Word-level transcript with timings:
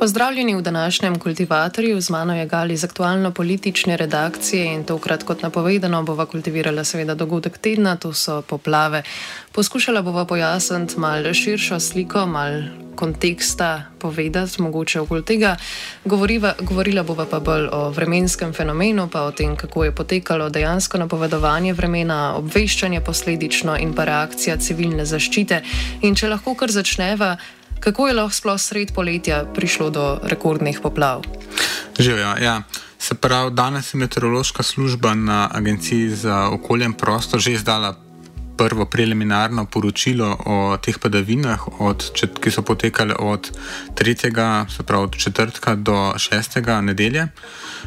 Pozdravljeni 0.00 0.54
v 0.54 0.62
današnjem 0.62 1.18
kultivatorju, 1.18 2.00
z 2.00 2.10
mano 2.10 2.36
je 2.36 2.46
Gali 2.46 2.74
iz 2.74 2.84
aktualno-politične 2.84 3.96
redakcije 3.96 4.74
in 4.74 4.84
tokrat, 4.84 5.22
kot 5.22 5.42
napovedano, 5.42 6.02
bova 6.02 6.26
kultivirala 6.26 6.84
seveda 6.84 7.14
dogodek 7.14 7.58
tedna, 7.58 7.96
to 7.96 8.14
so 8.14 8.42
poplave. 8.42 9.02
Poskušala 9.52 10.02
bova 10.02 10.24
pojasniti 10.24 11.00
malo 11.00 11.34
širšo 11.34 11.80
sliko, 11.80 12.26
malo 12.26 12.62
konteksta 12.96 13.82
povedati, 13.98 14.62
mogoče 14.62 15.00
okoli 15.00 15.24
tega. 15.24 15.56
Govoriva, 16.04 16.54
govorila 16.60 17.02
bova 17.02 17.26
pa 17.30 17.40
bolj 17.40 17.68
o 17.72 17.90
vremenskem 17.90 18.52
fenomenu, 18.52 19.08
pa 19.08 19.22
o 19.22 19.32
tem, 19.32 19.56
kako 19.56 19.84
je 19.84 19.94
potekalo 19.94 20.48
dejansko 20.48 20.98
napovedovanje 20.98 21.72
vremena, 21.72 22.36
obveščanje 22.36 23.00
posledično 23.00 23.76
in 23.76 23.94
pa 23.94 24.04
reakcija 24.04 24.56
civilne 24.56 25.04
zaščite. 25.04 25.62
In 26.02 26.14
če 26.14 26.28
lahko 26.28 26.54
kar 26.54 26.70
začneva. 26.70 27.36
Kako 27.80 28.08
je 28.08 28.14
lahko 28.14 28.34
sploh 28.34 28.60
sred 28.60 28.92
poletja 28.94 29.44
prišlo 29.54 29.90
do 29.90 30.04
rekordnih 30.22 30.80
poplav? 30.82 31.22
Živijo, 31.98 32.34
ja. 32.42 32.62
Se 32.98 33.14
pravi, 33.14 33.50
danes 33.50 33.94
je 33.94 33.98
meteorološka 33.98 34.62
služba 34.62 35.14
na 35.14 35.48
Agenciji 35.52 36.10
za 36.10 36.48
okolje 36.52 36.84
in 36.84 36.92
prostor 36.92 37.40
že 37.40 37.52
izdala 37.52 37.96
prvo 38.56 38.84
preliminarno 38.84 39.64
poročilo 39.64 40.36
o 40.46 40.76
teh 40.76 40.98
padavinah, 40.98 41.80
od, 41.80 42.04
ki 42.40 42.50
so 42.50 42.62
potekale 42.62 43.14
od 43.16 43.48
3. 43.96 44.76
se 44.76 44.82
pravi 44.82 45.04
od 45.04 45.16
četrtka 45.16 45.74
do 45.74 46.12
6. 46.20 46.82
nedelje. 46.82 47.28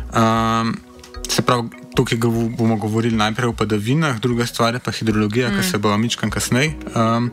Um, 0.09 0.73
se 1.29 1.41
pravi, 1.41 1.69
tukaj 1.95 2.17
bomo 2.57 2.75
govorili 2.75 3.15
najprej 3.15 3.49
o 3.49 3.53
padavinah, 3.53 4.19
druga 4.19 4.45
stvar 4.45 4.73
je 4.73 4.79
pa 4.79 4.91
hidrologija, 4.91 5.49
mm. 5.49 5.57
ki 5.57 5.67
se 5.69 5.77
bo 5.77 5.93
omičkan 5.93 6.29
kasneje. 6.29 6.73
Um, 6.95 7.31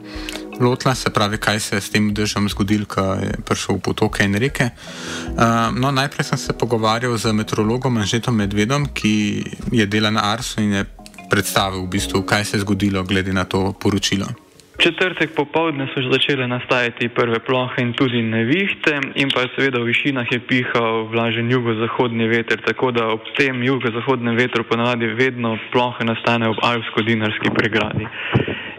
lotila, 0.60 0.94
se 0.94 1.10
pravi, 1.10 1.38
kaj 1.38 1.60
se 1.60 1.76
je 1.76 1.80
s 1.80 1.90
tem 1.90 2.14
državom 2.14 2.48
zgodilo, 2.48 2.86
ko 2.86 3.00
je 3.20 3.32
prišel 3.46 3.76
v 3.76 3.80
potoke 3.80 4.24
in 4.24 4.34
reke. 4.34 4.70
Uh, 4.70 5.72
no, 5.76 5.90
najprej 5.90 6.24
sem 6.24 6.38
se 6.38 6.58
pogovarjal 6.58 7.16
z 7.16 7.32
meteorologom 7.32 7.96
Anžetom 7.96 8.36
Medvedom, 8.36 8.86
ki 8.94 9.44
je 9.72 9.86
delal 9.86 10.12
na 10.12 10.32
Arsu 10.32 10.60
in 10.60 10.72
je 10.72 10.84
predstavil, 11.30 11.86
v 11.86 11.90
bistvu, 11.96 12.22
kaj 12.22 12.44
se 12.44 12.56
je 12.56 12.66
zgodilo 12.66 13.02
glede 13.04 13.32
na 13.32 13.44
to 13.44 13.72
poročilo. 13.72 14.26
Četrtek 14.80 15.34
popovdne 15.36 15.86
so 15.92 16.00
začele 16.12 16.46
nastajati 16.48 17.08
prve 17.08 17.38
plohe 17.44 17.82
in 17.82 17.92
tudi 17.92 18.22
nevihte, 18.22 18.94
in 19.14 19.28
pa 19.28 19.44
seveda 19.52 19.76
v 19.78 19.92
višinah 19.92 20.24
je 20.32 20.40
pihal 20.40 21.04
vlažen 21.12 21.50
jugozahodni 21.52 22.28
veter, 22.28 22.62
tako 22.64 22.88
da 22.90 23.10
ob 23.12 23.20
tem 23.36 23.60
jugozahodnem 23.62 24.36
vetru 24.36 24.64
ponavadi 24.64 25.12
vedno 25.20 25.58
plohe 25.72 26.04
nastanejo 26.04 26.56
ob 26.56 26.64
alpsko-dinarski 26.64 27.52
pregradi. 27.52 28.08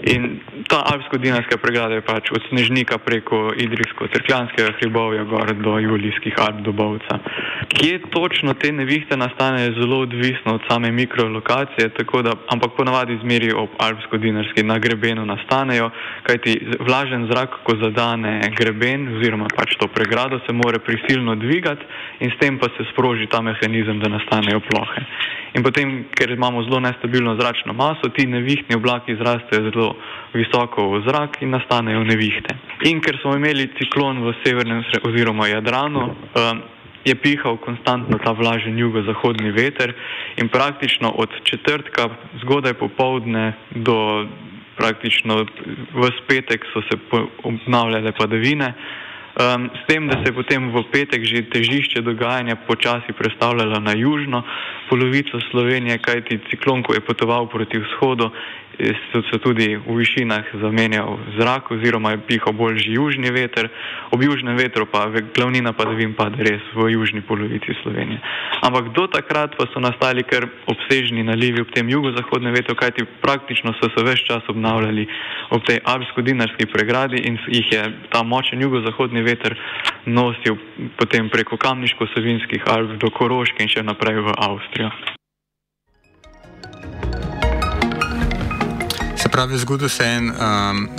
In 0.09 0.41
ta 0.71 0.79
alpsko-dinarska 0.87 1.57
pregrada 1.59 1.99
je 1.99 2.01
pač 2.01 2.31
od 2.31 2.43
Snežnika 2.47 2.95
preko 2.97 3.51
Idrijsko-Trkljanskega 3.59 4.77
hribovja 4.79 5.23
gor 5.27 5.51
do 5.65 5.73
Julijskih 5.83 6.39
Alp 6.39 6.61
do 6.63 6.71
Bovca. 6.71 7.19
Kje 7.75 7.99
točno 8.15 8.53
te 8.53 8.71
nevihte 8.71 9.17
nastanejo, 9.17 9.65
je 9.67 9.79
zelo 9.81 9.97
odvisno 10.07 10.55
od 10.55 10.61
same 10.69 10.91
mikrolokacije, 10.91 11.89
da, 12.23 12.33
ampak 12.53 12.71
ponavadi 12.77 13.19
zmeri 13.23 13.51
ob 13.51 13.75
alpsko-dinarski 13.77 14.63
na 14.63 14.79
grebenu 14.79 15.25
nastanejo, 15.25 15.89
kajti 16.23 16.55
vlažen 16.87 17.27
zrak, 17.31 17.59
ko 17.67 17.75
zadane 17.83 18.39
greben 18.55 19.17
oziroma 19.17 19.51
pač 19.55 19.75
to 19.75 19.87
pregrado, 19.87 20.39
se 20.47 20.53
more 20.53 20.79
prisilno 20.79 21.35
dvigati 21.35 21.83
in 22.19 22.31
s 22.31 22.39
tem 22.39 22.59
pa 22.59 22.71
se 22.77 22.87
sproži 22.93 23.27
ta 23.27 23.41
mehanizem, 23.41 23.99
da 23.99 24.07
nastanejo 24.07 24.63
plohe. 24.71 25.03
In 25.53 25.63
potem, 25.63 26.05
ker 26.15 26.31
imamo 26.31 26.63
zelo 26.63 26.79
nestabilno 26.79 27.35
zračno 27.35 27.73
maso, 27.73 28.07
ti 28.15 28.23
nevihtni 28.27 28.75
oblaki 28.75 29.15
zrastejo 29.19 29.67
zelo 29.67 29.95
visoko 30.33 30.60
v 30.67 31.01
zrak 31.07 31.41
in 31.41 31.49
nastanejo 31.49 32.03
nevihte. 32.03 32.55
In 32.85 33.01
ker 33.01 33.17
smo 33.21 33.35
imeli 33.35 33.69
ciklon 33.79 34.21
v 34.21 34.33
severnem 34.43 34.83
oziroma 35.07 35.47
Jadranu, 35.47 36.03
um, 36.05 36.61
je 37.05 37.15
pihal 37.15 37.57
konstantno 37.57 38.17
ta 38.21 38.31
vlažen 38.31 38.77
jugozahodni 38.77 39.51
veter 39.51 39.93
in 40.37 40.49
praktično 40.49 41.09
od 41.17 41.29
četrtka 41.43 42.09
zgodaj 42.41 42.73
popovdne 42.73 43.53
do 43.71 44.27
praktično 44.77 45.45
v 45.93 46.09
spetek 46.21 46.65
so 46.73 46.81
se 46.81 46.97
obnavljale 47.43 48.11
padavine. 48.11 48.73
Um, 49.31 49.69
s 49.71 49.87
tem, 49.87 50.07
da 50.07 50.17
se 50.19 50.27
je 50.27 50.35
potem 50.35 50.71
v 50.75 50.83
petek 50.91 51.23
že 51.23 51.47
težišče 51.47 52.01
dogajanja 52.03 52.55
počasi 52.67 53.15
predstavljalo 53.15 53.79
na 53.79 53.93
južno 53.95 54.43
polovico 54.89 55.39
Slovenije, 55.51 55.97
kajti 56.03 56.39
ciklon, 56.49 56.83
ko 56.83 56.93
je 56.93 56.99
potoval 56.99 57.47
proti 57.47 57.79
vzhodu, 57.79 58.27
so 59.11 59.21
se 59.31 59.37
tudi 59.39 59.75
v 59.75 59.95
višinah 59.97 60.45
zamenjal 60.61 61.19
zrak 61.37 61.71
oziroma 61.71 62.11
je 62.11 62.21
pihal 62.27 62.53
bolj 62.53 62.81
južni 62.87 63.31
veter, 63.31 63.69
ob 64.11 64.23
južnem 64.23 64.57
vetru 64.57 64.85
pa 64.85 65.05
glavnina 65.35 65.73
padavin 65.73 66.13
pade 66.13 66.43
res 66.43 66.61
v 66.75 66.91
južni 66.91 67.21
polovici 67.21 67.75
Slovenije. 67.83 68.19
Ampak 68.61 68.93
do 68.93 69.07
takrat 69.07 69.55
pa 69.57 69.67
so 69.73 69.79
nastali 69.79 70.23
kar 70.23 70.47
obsežni 70.67 71.23
nalivi 71.23 71.61
ob 71.61 71.71
tem 71.75 71.89
jugozahodnem 71.89 72.53
vetru, 72.53 72.75
kajti 72.75 73.05
praktično 73.21 73.73
so 73.79 73.89
se 73.93 74.03
več 74.05 74.25
čas 74.25 74.49
obnavljali 74.49 75.07
ob 75.51 75.63
tej 75.67 75.81
alpsko-dinarski 75.83 76.65
pregradi 76.71 77.21
in 77.27 77.37
jih 77.47 77.71
je 77.71 77.83
ta 78.09 78.23
močen 78.23 78.61
jugozahodni 78.61 79.21
veter 79.21 79.57
nosil 80.05 80.57
potem 80.97 81.29
preko 81.29 81.57
kamniško-savinskih 81.57 82.69
Alp 82.71 82.97
do 83.01 83.11
Koroške 83.13 83.63
in 83.63 83.69
še 83.69 83.83
naprej 83.85 84.21
v 84.25 84.37
Avstrijo. 84.37 85.20
Pravi, 89.31 89.57
zgodil 89.57 89.89
se 89.89 90.03
je 90.03 90.17
en 90.17 90.29
um, 90.29 90.89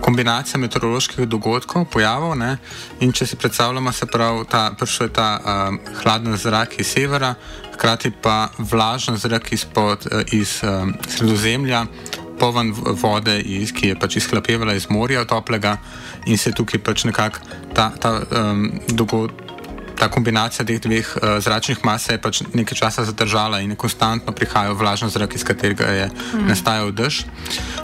kombinacija 0.00 0.60
meteoroloških 0.60 1.28
dogodkov, 1.28 1.84
pojavov. 1.92 2.36
Ne? 2.38 2.56
In 3.00 3.12
če 3.12 3.26
si 3.26 3.36
predstavljamo, 3.36 3.92
se 3.92 4.06
pravi, 4.06 4.44
ta, 4.50 4.68
prišel 4.78 5.08
je 5.08 5.12
ta 5.16 5.28
um, 5.38 5.80
hladen 6.02 6.36
zrak 6.36 6.78
iz 6.80 6.92
severa, 6.92 7.34
hkrati 7.74 8.12
pa 8.22 8.48
vlažen 8.58 9.16
zrak 9.16 9.52
izpod, 9.52 10.06
uh, 10.12 10.22
iz 10.32 10.60
um, 10.62 10.94
sredozemlja. 11.08 11.86
Poven 12.38 12.70
vode, 13.00 13.34
iz, 13.40 13.72
ki 13.74 13.88
je 13.88 13.98
pač 13.98 14.20
izhlapevala 14.20 14.76
iz 14.78 14.86
morja, 14.90 15.24
toplega, 15.26 15.78
in 16.26 16.38
se 16.38 16.52
tukaj 16.54 16.84
pač 16.86 17.02
nekako 17.08 17.42
ta, 17.74 17.90
ta 17.98 18.20
um, 18.30 18.68
dogodek 18.94 19.47
ta 19.98 20.08
kombinacija 20.08 20.64
teh 20.66 20.80
dveh 20.80 21.06
uh, 21.16 21.36
zračnih 21.42 21.82
mas 21.84 22.08
je 22.08 22.18
pač 22.22 22.42
nekaj 22.54 22.78
časa 22.78 23.04
zadržala 23.04 23.60
in 23.60 23.74
konstantno 23.76 24.32
prihajal 24.32 24.76
vlažen 24.78 25.10
zrak, 25.10 25.34
iz 25.34 25.44
katerega 25.44 25.90
je 25.90 26.06
mm. 26.08 26.46
nastajal 26.48 26.92
dež. 26.92 27.24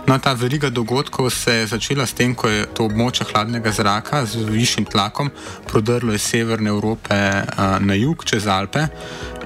No, 0.06 0.18
ta 0.18 0.32
veriga 0.32 0.70
dogodkov 0.70 1.30
se 1.30 1.54
je 1.54 1.66
začela 1.66 2.06
s 2.06 2.14
tem, 2.14 2.34
ko 2.34 2.48
je 2.48 2.66
to 2.70 2.86
območje 2.86 3.26
hladnega 3.32 3.72
zraka 3.74 4.24
z 4.26 4.46
višjim 4.46 4.86
tlakom 4.86 5.30
prodrlo 5.66 6.14
iz 6.14 6.22
severne 6.22 6.70
Evrope 6.70 7.14
uh, 7.14 7.78
na 7.80 7.98
jug 7.98 8.24
čez 8.24 8.46
Alpe 8.46 8.86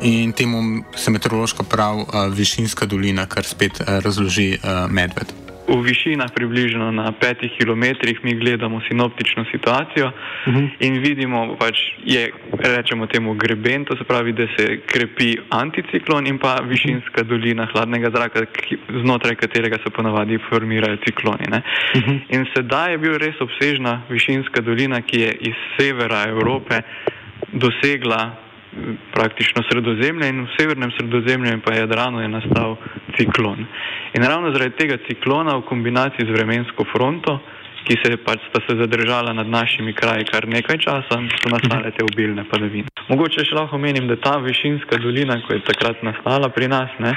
in 0.03 0.33
temu 0.33 0.85
se 0.97 1.11
meteorološko 1.11 1.65
pravi 1.65 2.05
uh, 2.05 2.29
višinska 2.33 2.87
dolina, 2.87 3.27
kar 3.27 3.45
spet 3.45 3.81
uh, 3.81 3.99
razloži 4.05 4.59
uh, 4.59 4.87
medved 4.91 5.48
v 5.69 5.83
višinah 5.85 6.31
približno 6.35 6.91
na 6.93 7.13
petih 7.13 7.53
kilometrih 7.59 8.25
mi 8.25 8.35
gledamo 8.35 8.81
sinoptično 8.89 9.45
situacijo 9.53 10.07
uh 10.07 10.53
mhm. 10.53 10.59
-huh. 10.59 10.71
in 10.81 10.99
vidimo, 11.03 11.57
pač 11.61 11.77
je, 12.05 12.33
rečemo 12.77 13.07
temu 13.07 13.35
greben, 13.35 13.85
to 13.85 13.97
se 13.97 14.05
pravi, 14.05 14.33
da 14.33 14.47
se 14.57 14.81
krepi 14.87 15.37
anticiklon 15.51 16.27
in 16.27 16.39
pa 16.39 16.57
višinska 16.65 17.23
dolina 17.23 17.69
hladnega 17.73 18.11
zraka, 18.11 18.41
znotraj 19.03 19.35
katerega 19.35 19.77
se 19.85 19.91
ponavadi 19.91 20.39
formirajo 20.49 20.97
cikloni. 20.97 21.47
Uh 21.49 21.59
mhm. 22.01 22.11
-huh. 22.11 22.21
In 22.29 22.47
sedaj 22.57 22.93
je 22.93 22.99
bil 22.99 23.19
res 23.19 23.41
obsežna 23.41 24.03
višinska 24.09 24.61
dolina, 24.61 25.03
ki 25.03 25.21
je 25.21 25.33
iz 25.41 25.55
severa 25.79 26.25
Evrope 26.29 26.81
dosegla 27.53 28.48
praktično 29.15 29.63
sredozemlje 29.71 30.29
in 30.29 30.45
v 30.45 30.55
severnem 30.59 30.91
sredozemlju 30.97 31.53
in 31.53 31.61
pa 31.61 31.75
Jadranu 31.75 32.21
je 32.21 32.29
nastal 32.29 32.77
ciklon. 33.17 33.67
In 34.17 34.25
ravno 34.25 34.53
zaradi 34.53 34.77
tega 34.79 34.99
ciklona 35.09 35.57
v 35.59 35.67
kombinaciji 35.69 36.27
z 36.27 36.35
vremensko 36.37 36.85
fronto, 36.93 37.39
ki 37.89 37.97
se 38.03 38.17
pač 38.21 38.43
sta 38.51 38.61
se 38.67 38.77
zadržala 38.77 39.33
nad 39.33 39.49
našimi 39.49 39.93
kraji 39.93 40.25
kar 40.29 40.49
nekaj 40.49 40.79
časa, 40.79 41.21
so 41.41 41.49
nastale 41.53 41.93
te 41.97 42.05
obilne 42.05 42.45
padavine. 42.51 42.91
Mogoče 43.09 43.47
še 43.49 43.57
lahko 43.57 43.79
menim, 43.81 44.09
da 44.11 44.19
ta 44.21 44.37
višinska 44.45 44.99
dolina, 45.01 45.39
ko 45.47 45.57
je 45.57 45.65
takrat 45.65 46.03
nastala 46.05 46.51
pri 46.53 46.69
nas, 46.69 46.93
ne, 47.01 47.15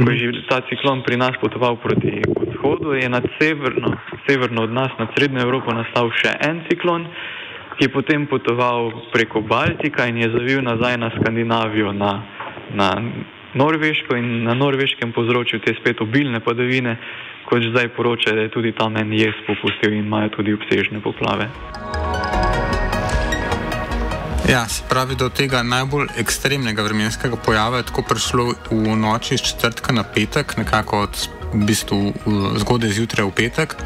ko 0.00 0.10
je 0.10 0.18
že 0.18 0.42
ta 0.50 0.60
ciklon 0.70 1.04
pri 1.06 1.20
nas 1.20 1.38
potoval 1.42 1.78
proti 1.78 2.18
vzhodu, 2.24 2.96
je 2.98 3.08
nad 3.08 3.26
severno, 3.38 3.94
severno 4.26 4.66
od 4.66 4.72
nas, 4.74 4.90
nad 4.98 5.14
Srednjo 5.14 5.44
Evropo 5.46 5.74
nastal 5.74 6.10
še 6.18 6.34
en 6.48 6.64
ciklon, 6.66 7.06
je 7.78 7.88
potem 7.88 8.26
potoval 8.26 8.92
preko 9.12 9.40
Baltika 9.40 10.06
in 10.06 10.16
je 10.16 10.30
zavil 10.30 10.62
nazaj 10.62 10.98
na 10.98 11.10
Skandinavijo, 11.20 11.92
na, 11.92 12.22
na 12.74 13.02
Norveško 13.54 14.16
in 14.16 14.44
na 14.44 14.54
Norveškem 14.54 15.12
povzročil 15.12 15.60
te 15.60 15.74
spet 15.80 16.00
obilne 16.00 16.40
padavine, 16.40 16.98
kot 17.48 17.62
zdaj 17.70 17.88
poročajo, 17.96 18.36
da 18.36 18.42
je 18.42 18.50
tudi 18.50 18.72
tam 18.72 18.96
en 18.96 19.12
jes 19.12 19.34
popustil 19.46 19.92
in 19.92 20.04
imajo 20.04 20.28
tudi 20.28 20.52
obsežne 20.54 21.00
poplave. 21.00 21.48
Ja, 24.48 24.64
se 24.68 24.84
pravi, 24.88 25.14
do 25.14 25.28
tega 25.28 25.62
najbolj 25.62 26.06
ekstremnega 26.18 26.82
vremenskega 26.82 27.36
pojava 27.36 27.76
je 27.76 27.88
tako 27.90 28.02
prišlo 28.08 28.44
v 28.70 28.96
noči 28.96 29.34
iz 29.34 29.42
četrtka 29.44 29.92
na 29.92 30.04
petek, 30.14 30.56
nekako 30.56 31.02
od 31.04 31.37
v 31.52 31.64
bistvu 31.68 31.98
zgodaj 32.62 32.94
zjutraj 32.98 33.26
v 33.28 33.34
petek, 33.34 33.76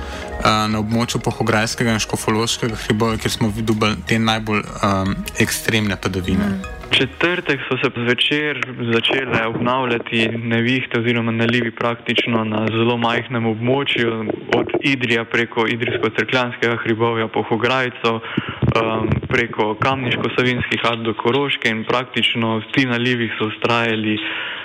na 0.42 0.82
območju 0.82 1.22
Pohograjskega 1.22 1.94
in 1.94 2.02
Škofološkega 2.02 2.78
hriba, 2.86 3.14
kjer 3.22 3.34
smo 3.38 3.50
videli 3.54 3.96
te 4.06 4.18
najbolj 4.18 4.62
um, 4.62 5.16
ekstremne 5.38 5.96
padavine. 5.96 6.54
Mm 6.56 6.80
četrtek 6.98 7.60
so 7.68 7.76
se 7.82 7.90
zvečer 8.04 8.54
začele 8.92 9.46
obnavljati 9.46 10.28
nevihte 10.28 11.00
oziroma 11.00 11.32
nalivi 11.32 11.70
praktično 11.70 12.44
na 12.44 12.66
zelo 12.66 12.96
majhnem 12.96 13.46
območju, 13.46 14.10
od 14.56 14.68
Idrija 14.80 15.24
preko 15.24 15.66
Idrijsko-Crkljanskega 15.66 16.76
hribovja 16.82 17.28
po 17.28 17.42
Hograjco, 17.42 18.12
um, 18.14 19.08
preko 19.28 19.74
Kamniško-Savinskih 19.84 20.80
ad 20.92 20.98
do 20.98 21.14
Koroške 21.14 21.68
in 21.68 21.84
praktično 21.84 22.62
ti 22.72 22.86
nalivi 22.86 23.30
so 23.38 23.46
ustrajali 23.46 24.18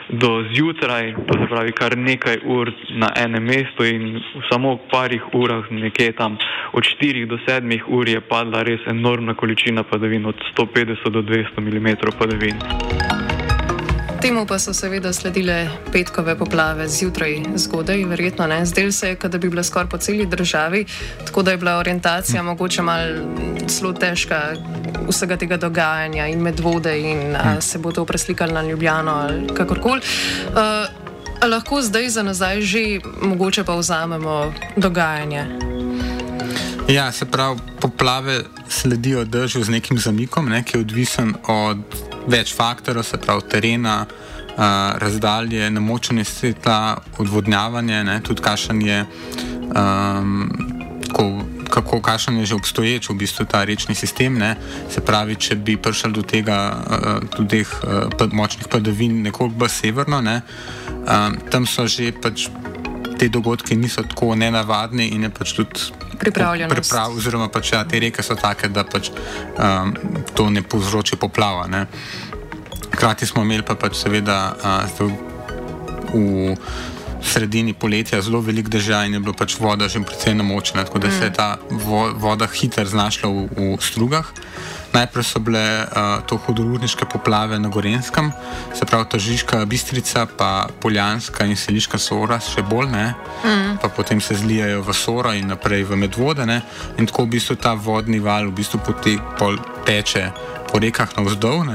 do 0.09 0.43
zjutraj, 0.53 1.13
to 1.27 1.33
se 1.39 1.47
pravi 1.49 1.71
kar 1.71 1.97
nekaj 1.97 2.37
ur 2.45 2.71
na 2.89 3.11
enem 3.15 3.43
mestu 3.43 3.85
in 3.85 4.15
v 4.17 4.43
samo 4.51 4.77
parih 4.91 5.23
urah, 5.33 5.71
nekje 5.71 6.11
tam 6.11 6.37
od 6.73 6.83
4 6.83 7.25
do 7.25 7.37
7 7.47 7.81
ur 7.87 8.09
je 8.09 8.21
padla 8.21 8.63
res 8.63 8.79
enormna 8.87 9.33
količina 9.33 9.83
padavin, 9.83 10.25
od 10.25 10.35
150 10.57 11.09
do 11.09 11.21
200 11.21 11.59
mm 11.59 11.87
padavin. 12.19 13.06
Temu 14.21 14.45
pa 14.45 14.57
so 14.59 14.73
seveda 14.73 15.13
sledile 15.13 15.69
petkove 15.91 16.33
poplave 16.37 16.87
zjutraj 16.87 17.43
zgodaj, 17.55 18.03
verjetno 18.05 18.47
ne. 18.47 18.65
Zdel 18.65 18.91
se 18.91 19.09
je, 19.09 19.15
da 19.15 19.37
bi 19.37 19.49
bila 19.49 19.63
skoraj 19.63 19.89
po 19.89 19.97
celi 19.97 20.25
državi, 20.25 20.85
tako 21.25 21.43
da 21.43 21.51
je 21.51 21.57
bila 21.57 21.77
orientacija 21.77 22.43
mogoče 22.43 22.81
malo 22.81 23.05
zelo 23.69 23.93
težka 23.93 24.41
vsega 25.09 25.37
tega 25.37 25.57
dogajanja 25.57 26.27
in 26.27 26.41
med 26.41 26.59
vode 26.59 26.99
in 26.99 27.35
a, 27.35 27.61
se 27.61 27.77
bo 27.77 27.91
to 27.91 28.05
preslikalo 28.05 28.53
na 28.53 28.61
Ljubljano 28.61 29.11
ali 29.11 29.47
kakorkoli. 29.53 30.01
Uh, 30.49 31.49
lahko 31.49 31.81
zdaj 31.81 32.09
za 32.09 32.23
nazaj 32.23 32.61
že 32.61 32.99
mogoče 33.21 33.63
pa 33.63 33.75
vzamemo 33.75 34.53
dogajanje. 34.75 35.76
Ja, 36.87 37.11
se 37.11 37.25
pravi, 37.25 37.59
poplave 37.81 38.43
sledijo 38.69 39.25
držav 39.25 39.63
z 39.63 39.69
nekim 39.69 39.99
zamikom, 39.99 40.49
ne, 40.49 40.63
ki 40.63 40.77
je 40.77 40.81
odvisen 40.81 41.33
od 41.47 41.97
več 42.31 42.53
faktorjev, 42.55 43.03
se 43.03 43.19
pravi 43.19 43.43
terena, 43.51 44.05
uh, 44.07 44.63
razdalje, 45.03 45.67
namočanje 45.69 46.23
svetla, 46.23 46.97
odvodnjavanje, 47.19 48.03
ne, 48.03 48.21
tudi 48.23 48.41
kašanje. 48.41 49.03
Um, 49.75 50.49
kako 51.69 51.99
kakšen 52.01 52.37
je 52.39 52.45
že 52.45 52.55
obstoječ 52.55 53.09
v 53.09 53.17
bistvu 53.19 53.45
ta 53.45 53.63
rečni 53.63 53.95
sistem. 53.95 54.39
Ne? 54.39 54.55
Se 54.89 55.03
pravi, 55.03 55.35
če 55.35 55.55
bi 55.55 55.75
prišel 55.77 56.15
do 56.15 56.23
tega, 56.23 56.57
uh, 56.87 57.19
do 57.35 57.43
teh 57.43 57.67
uh, 57.83 58.31
močnih 58.31 58.71
padavin 58.71 59.21
nekoliko 59.27 59.59
bolj 59.59 59.75
severno, 59.75 60.21
ne? 60.21 60.41
um, 61.03 61.35
tam 61.51 61.67
so 61.67 61.87
že 61.87 62.15
pač 62.15 62.47
te 63.19 63.27
dogodke 63.29 63.75
niso 63.75 64.07
tako 64.07 64.35
nenavadni 64.35 65.11
in 65.11 65.27
je 65.27 65.29
pač 65.29 65.53
tudi. 65.59 66.06
Pripravljeno. 66.19 66.73
Priprav, 66.73 67.15
oziroma, 67.17 67.47
pač, 67.53 67.71
ja, 67.73 67.83
te 67.87 67.99
reke 68.01 68.23
so 68.23 68.35
take, 68.35 68.69
da 68.73 68.83
pač, 68.87 69.11
um, 69.57 69.93
to 70.35 70.49
ne 70.49 70.63
povzroči 70.63 71.19
poplava. 71.19 71.67
Ne. 71.71 71.85
Hkrati 72.91 73.27
smo 73.29 73.43
imeli 73.45 73.65
pa 73.65 73.75
pač 73.77 73.99
seveda 73.99 74.37
uh, 74.57 75.01
v 76.13 76.55
sredini 77.21 77.73
poletja 77.73 78.21
zelo 78.21 78.41
velik 78.41 78.69
dežja 78.69 79.03
in 79.05 79.17
je 79.17 79.19
bila 79.19 79.33
pač 79.35 79.57
voda 79.59 79.87
že 79.91 79.99
precej 79.99 80.35
namočena, 80.37 80.85
tako 80.87 80.99
da 80.99 81.07
mm. 81.07 81.11
se 81.11 81.23
je 81.25 81.29
mm. 81.29 81.33
ta 81.33 81.57
vo, 81.69 82.07
voda 82.13 82.47
hitro 82.47 82.85
znašla 82.85 83.29
v, 83.29 83.47
v 83.77 83.81
strugah. 83.83 84.31
Najprej 84.97 85.25
so 85.29 85.39
bile 85.39 85.61
uh, 85.61 86.25
to 86.25 86.39
hudourniške 86.41 87.05
poplave 87.05 87.59
na 87.59 87.69
Gorenskem, 87.69 88.31
se 88.73 88.85
pravi 88.85 89.05
Tožiška 89.09 89.65
bistrica, 89.65 90.25
pa 90.25 90.67
Poljanska 90.81 91.45
in 91.45 91.53
Seliška 91.53 91.99
sora, 92.01 92.39
še 92.41 92.63
bolj 92.65 92.89
ne, 92.89 93.05
mm. 93.45 93.77
pa 93.81 93.91
potem 93.93 94.21
se 94.21 94.33
zlijajo 94.33 94.81
v 94.81 94.95
soro 94.97 95.33
in 95.37 95.53
naprej 95.53 95.85
v 95.85 95.99
medvode 96.01 96.45
ne? 96.49 96.61
in 96.97 97.05
tako 97.05 97.27
v 97.27 97.37
bistvu 97.37 97.59
ta 97.61 97.75
vodni 97.77 98.17
val 98.19 98.49
v 98.49 98.57
bistvu 98.57 98.81
potek, 98.81 99.21
pol, 99.37 99.61
teče 99.85 100.31
po 100.71 100.81
rekah 100.81 101.13
navzdol. 101.13 101.69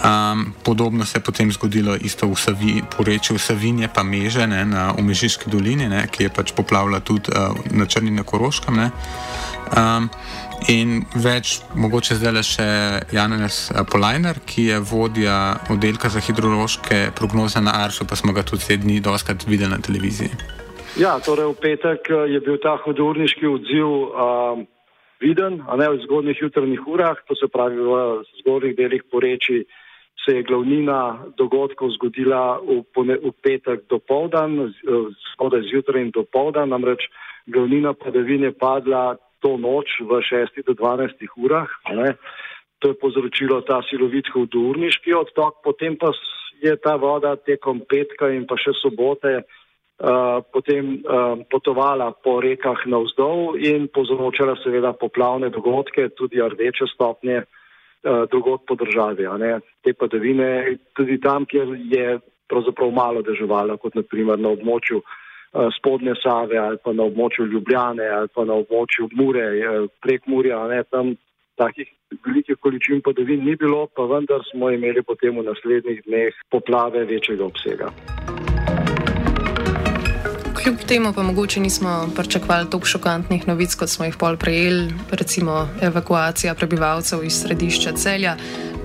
Um, 0.00 0.54
podobno 0.64 1.04
se 1.06 1.18
je 1.18 1.22
potem 1.22 1.52
zgodilo 1.52 1.94
isto 1.96 2.26
v 2.26 2.34
Savi, 2.34 2.82
porečju 2.96 3.38
Savinje, 3.38 3.88
pa 3.94 4.02
Meže 4.02 4.46
ne, 4.46 4.64
na 4.64 4.90
Umežiški 4.98 5.50
dolini, 5.50 5.86
ne, 5.88 6.06
ki 6.10 6.26
je 6.26 6.34
pač 6.34 6.52
poplavila 6.56 6.98
tudi 7.00 7.30
uh, 7.30 7.54
na 7.70 7.86
Črni 7.86 8.10
na 8.10 8.24
Koroškem. 8.24 8.80
Um, 8.80 10.10
in 10.68 11.00
več, 11.16 11.60
mogoče 11.74 12.18
zdaj 12.20 12.32
le 12.34 12.42
še 12.44 12.68
Janes 13.14 13.70
uh, 13.70 13.80
Polajner, 13.88 14.42
ki 14.44 14.66
je 14.68 14.80
vodja 14.84 15.36
oddelka 15.72 16.10
za 16.12 16.20
hidrološke 16.20 17.12
prognoze 17.16 17.62
na 17.64 17.78
Aršu, 17.84 18.04
pa 18.04 18.18
smo 18.18 18.34
ga 18.36 18.44
tudi 18.44 18.66
te 18.68 18.76
dni 18.76 19.00
doskrat 19.00 19.46
videli 19.48 19.72
na 19.72 19.80
televiziji. 19.80 20.30
Ja, 21.00 21.16
torej 21.24 21.54
v 21.54 21.56
petek 21.62 22.10
uh, 22.12 22.26
je 22.28 22.42
bil 22.44 22.60
ta 22.60 22.76
hodurniški 22.84 23.46
odziv. 23.48 23.88
Um, 24.10 24.66
Viden, 25.20 25.60
a 25.68 25.76
ne 25.76 25.84
v 25.92 26.00
zgodnih 26.00 26.38
jutranjih 26.40 26.80
urah, 26.88 27.18
to 27.28 27.36
se 27.36 27.44
pravi 27.52 27.76
v 27.76 28.24
zgodnih 28.40 28.72
delih 28.72 29.02
poreči, 29.12 29.66
se 30.24 30.36
je 30.36 30.42
glavnina 30.48 31.28
dogodkov 31.36 31.92
zgodila 31.96 32.56
v, 32.64 32.80
v 32.96 33.32
petek 33.44 33.84
do 33.92 34.00
povdan, 34.00 34.72
skodaj 35.32 35.68
zjutraj 35.68 36.08
in 36.08 36.10
do 36.16 36.24
povdan, 36.24 36.72
namreč 36.72 37.04
glavnina 37.46 37.92
padavin 37.92 38.48
je 38.48 38.52
padla 38.52 39.16
to 39.40 39.56
noč 39.56 40.00
v 40.00 40.20
6 40.20 40.62
do 40.66 40.72
12 40.76 41.16
urah. 41.36 41.68
Ne. 41.90 42.16
To 42.80 42.92
je 42.92 43.00
povzročilo 43.00 43.60
ta 43.60 43.82
silovit 43.88 44.28
hudurniški 44.32 45.12
odtok, 45.12 45.60
potem 45.64 45.96
pa 46.00 46.12
je 46.60 46.76
ta 46.76 46.96
voda 46.96 47.36
tekom 47.36 47.84
petka 47.88 48.28
in 48.32 48.46
pa 48.48 48.56
še 48.56 48.72
sobote 48.76 49.44
uh, 49.44 50.40
potem 50.52 51.00
uh, 51.00 51.40
potovala 51.48 52.12
po 52.16 52.40
rekah 52.40 52.84
navzdol 52.88 53.56
in 53.60 53.88
povzročala 53.92 54.56
seveda 54.60 54.92
poplavne 54.96 55.52
dogodke, 55.52 56.08
tudi 56.16 56.40
rdeče 56.40 56.88
stopnje. 56.94 57.44
Eh, 58.00 58.24
drugot 58.32 58.64
po 58.64 58.74
državi. 58.80 59.28
Te 59.84 59.92
padavine, 59.92 60.78
tudi 60.96 61.20
tam, 61.20 61.44
kjer 61.44 61.68
je 61.92 62.20
pravzaprav 62.48 62.88
malo 62.96 63.20
deževalo, 63.20 63.76
kot 63.76 63.92
naprimer 63.92 64.40
na 64.40 64.54
območju 64.56 65.02
uh, 65.02 65.19
spodnje 65.78 66.14
Save 66.22 66.58
ali 66.58 66.78
pa 66.84 66.92
na 66.92 67.02
območju 67.02 67.46
Ljubljane 67.46 68.08
ali 68.08 68.28
pa 68.34 68.44
na 68.44 68.54
območju 68.54 69.08
Mure, 69.12 69.46
prek 70.02 70.26
Murja, 70.26 70.66
ne, 70.68 70.82
tam 70.90 71.14
takih 71.58 71.88
velikih 72.26 72.56
količin 72.60 73.02
padavin 73.04 73.44
ni 73.44 73.56
bilo, 73.56 73.86
pa 73.96 74.02
vendar 74.02 74.42
smo 74.50 74.70
imeli 74.70 75.02
potem 75.02 75.38
v 75.38 75.46
naslednjih 75.50 76.02
dneh 76.06 76.42
poplave 76.50 77.04
večjega 77.04 77.44
obsega. 77.44 77.90
Kljub 80.60 80.76
temu 80.88 81.12
pa 81.16 81.22
mogoče 81.22 81.60
nismo 81.60 81.90
pričakovali 82.16 82.70
tako 82.70 82.86
šokantnih 82.86 83.48
novic, 83.48 83.74
kot 83.74 83.88
smo 83.88 84.04
jih 84.04 84.16
pol 84.20 84.36
prejeli, 84.36 84.90
recimo 85.10 85.68
evakuacija 85.82 86.54
prebivalcev 86.54 87.24
iz 87.24 87.38
središča 87.42 87.92
celja, 87.92 88.36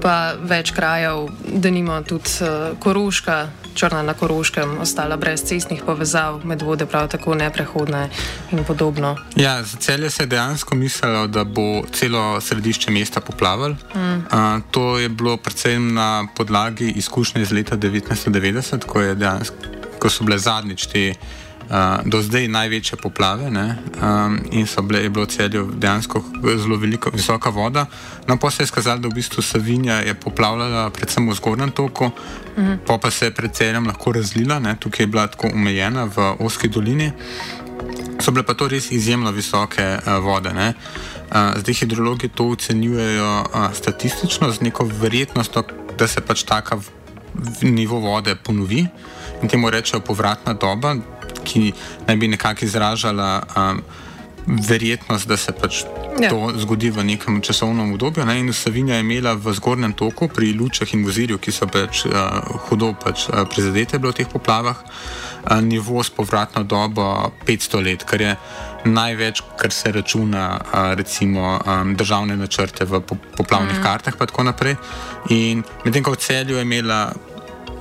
pa 0.01 0.33
več 0.39 0.71
krajev, 0.71 1.27
da 1.63 1.69
nima 1.69 2.01
tudi 2.07 2.31
uh, 2.41 2.79
Koroška, 2.79 3.47
črna 3.75 4.01
na 4.01 4.13
Koroškem, 4.13 4.77
ostala 4.81 5.17
brez 5.17 5.43
cestnih 5.43 5.83
povezav, 5.85 6.41
med 6.45 6.61
vode 6.61 6.85
prav 6.85 7.09
tako 7.11 7.35
neprehodne 7.35 8.09
in 8.51 8.63
podobno. 8.63 9.15
Ja, 9.35 9.63
za 9.63 9.77
celje 9.77 10.09
se 10.09 10.23
je 10.23 10.27
dejansko 10.27 10.75
mislilo, 10.75 11.27
da 11.27 11.43
bo 11.43 11.83
celo 11.93 12.41
središče 12.41 12.91
mesta 12.91 13.21
poplavilo. 13.21 13.75
Mm. 13.95 13.99
Uh, 13.99 14.61
to 14.71 14.97
je 14.97 15.09
bilo 15.09 15.37
predvsem 15.37 15.93
na 15.93 16.27
podlagi 16.35 16.93
izkušnje 16.95 17.41
iz 17.41 17.51
leta 17.51 17.77
1990, 17.77 18.85
ko, 18.85 19.01
dejansko, 19.01 19.55
ko 19.99 20.09
so 20.09 20.23
bile 20.23 20.37
zadnjič 20.37 20.87
te 20.87 21.13
uh, 21.69 22.01
do 22.05 22.21
zdaj 22.21 22.47
največje 22.47 22.97
poplave 23.01 23.51
ne, 23.51 23.77
um, 24.01 24.39
in 24.51 24.67
so 24.67 24.81
bile, 24.81 25.03
je 25.03 25.09
bilo 25.09 25.25
celju 25.25 25.67
dejansko 25.77 26.23
zelo 26.57 26.77
veliko, 26.77 27.09
visoka 27.13 27.49
voda. 27.49 27.85
No, 28.27 28.37
pa 28.37 28.51
se 28.51 28.63
je 28.63 28.67
skazalo, 28.67 28.99
da 28.99 29.07
v 29.07 29.17
bistvu 29.19 29.41
Savinja 29.41 29.99
je 30.05 30.13
poplavljala 30.13 30.89
predvsem 30.89 31.29
v 31.29 31.35
zgornjem 31.35 31.71
toku, 31.71 32.11
mhm. 32.57 32.73
pa 32.87 32.97
pa 32.97 33.11
se 33.11 33.25
je 33.25 33.35
pred 33.35 33.53
celjem 33.53 33.87
lahko 33.87 34.11
razlila, 34.11 34.59
ne, 34.59 34.75
tukaj 34.79 35.03
je 35.03 35.07
bila 35.07 35.27
tako 35.27 35.51
omejena 35.53 36.05
v 36.05 36.35
oski 36.39 36.67
dolini. 36.67 37.11
So 38.19 38.31
bile 38.31 38.45
pa 38.47 38.53
to 38.53 38.67
res 38.71 38.91
izjemno 38.91 39.31
visoke 39.31 39.83
uh, 39.83 40.17
vode. 40.23 40.53
Ne. 40.53 40.73
Uh, 41.25 41.57
zdaj 41.59 41.73
hidrologi 41.73 42.29
to 42.29 42.47
ocenjujejo 42.49 43.31
uh, 43.41 43.73
statistično 43.73 44.51
z 44.51 44.61
neko 44.61 44.85
verjetnostjo, 44.85 45.63
da 45.97 46.07
se 46.07 46.21
pač 46.21 46.43
taka 46.43 46.79
nivo 47.61 47.99
vode 47.99 48.35
ponovi 48.35 48.85
in 49.41 49.49
temu 49.49 49.69
rečejo 49.69 49.99
povratna 49.99 50.53
doba, 50.53 50.95
ki 51.45 51.71
naj 52.07 52.17
bi 52.17 52.31
nekako 52.33 52.65
izražala 52.65 53.29
um, 53.55 53.83
verjetnost, 54.45 55.27
da 55.27 55.37
se 55.37 55.51
pač 55.51 55.83
ja. 56.21 56.29
to 56.29 56.53
zgodi 56.61 56.91
v 56.93 57.03
nekem 57.03 57.41
časovnem 57.41 57.93
obdobju. 57.93 58.25
Ne? 58.25 58.39
In 58.39 58.53
Savinja 58.53 58.95
je 58.95 59.05
imela 59.05 59.33
v 59.33 59.53
zgornjem 59.53 59.93
toku 59.97 60.27
pri 60.27 60.53
Lučah 60.53 60.89
in 60.93 61.05
Vozirju, 61.05 61.39
ki 61.41 61.51
so 61.51 61.67
pač 61.67 62.05
uh, 62.05 62.41
hudo 62.69 62.93
pač, 62.93 63.27
uh, 63.29 63.43
prizadete 63.49 63.97
v 63.97 64.13
teh 64.13 64.29
poplavah, 64.29 64.77
uh, 64.77 65.61
nivo 65.61 66.03
s 66.03 66.13
povratno 66.13 66.63
dobo 66.63 67.33
500 67.45 67.83
let, 67.83 68.05
kar 68.05 68.21
je 68.21 68.33
največ, 68.85 69.41
kar 69.57 69.73
se 69.73 69.91
računa 69.91 70.61
uh, 70.61 70.93
recimo 70.93 71.57
um, 71.57 71.95
državne 71.97 72.37
načrte 72.37 72.85
v 72.85 73.01
poplavnih 73.37 73.79
mm. 73.79 73.83
kartah 73.83 74.13
in 74.13 74.19
tako 74.21 74.43
naprej. 74.45 74.75
In 75.33 75.65
medtem 75.85 76.05
ko 76.05 76.13
v 76.13 76.21
celju 76.21 76.61
je 76.61 76.61
imela 76.61 77.09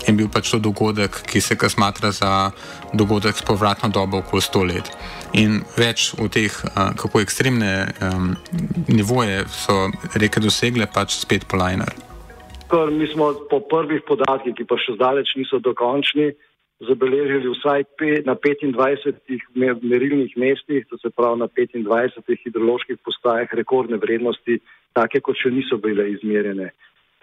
je 0.07 0.13
bil 0.13 0.29
pač 0.29 0.51
to 0.53 0.59
dogodek, 0.59 1.23
ki 1.29 1.41
se 1.41 1.57
ga 1.57 1.69
smatra 1.69 2.11
za 2.13 2.51
dogodek 2.93 3.37
s 3.37 3.43
povratno 3.43 3.89
dobo 3.89 4.21
okoli 4.21 4.43
100 4.43 4.65
let. 4.69 4.91
In 5.35 5.63
več 5.79 6.13
v 6.19 6.29
teh, 6.31 6.53
kako 7.01 7.23
ekstremne 7.25 7.91
um, 7.99 8.35
nivoje 8.89 9.45
so 9.51 9.89
reke 10.15 10.41
dosegle, 10.41 10.87
pač 10.87 11.19
spet 11.25 11.49
polajner. 11.51 11.91
Mi 12.75 13.07
smo 13.07 13.31
po 13.51 13.61
prvih 13.61 14.03
podatkih, 14.07 14.55
ki 14.59 14.65
pa 14.67 14.79
še 14.83 14.97
zdaleč 14.97 15.37
niso 15.39 15.61
dokončni, 15.63 16.33
zabeležili 16.83 17.53
vsaj 17.55 17.85
pe, 17.99 18.19
na 18.27 18.35
25 18.35 18.75
merilnih 19.55 20.33
mestih, 20.37 20.83
to 20.91 20.99
se 20.99 21.11
pravi 21.15 21.39
na 21.45 21.47
25 21.47 22.43
hidroloških 22.43 22.99
postajah, 23.07 23.53
rekordne 23.55 24.01
vrednosti, 24.03 24.59
take 24.95 25.23
kot 25.23 25.39
še 25.39 25.55
niso 25.55 25.79
bile 25.79 26.09
izmerjene 26.17 26.73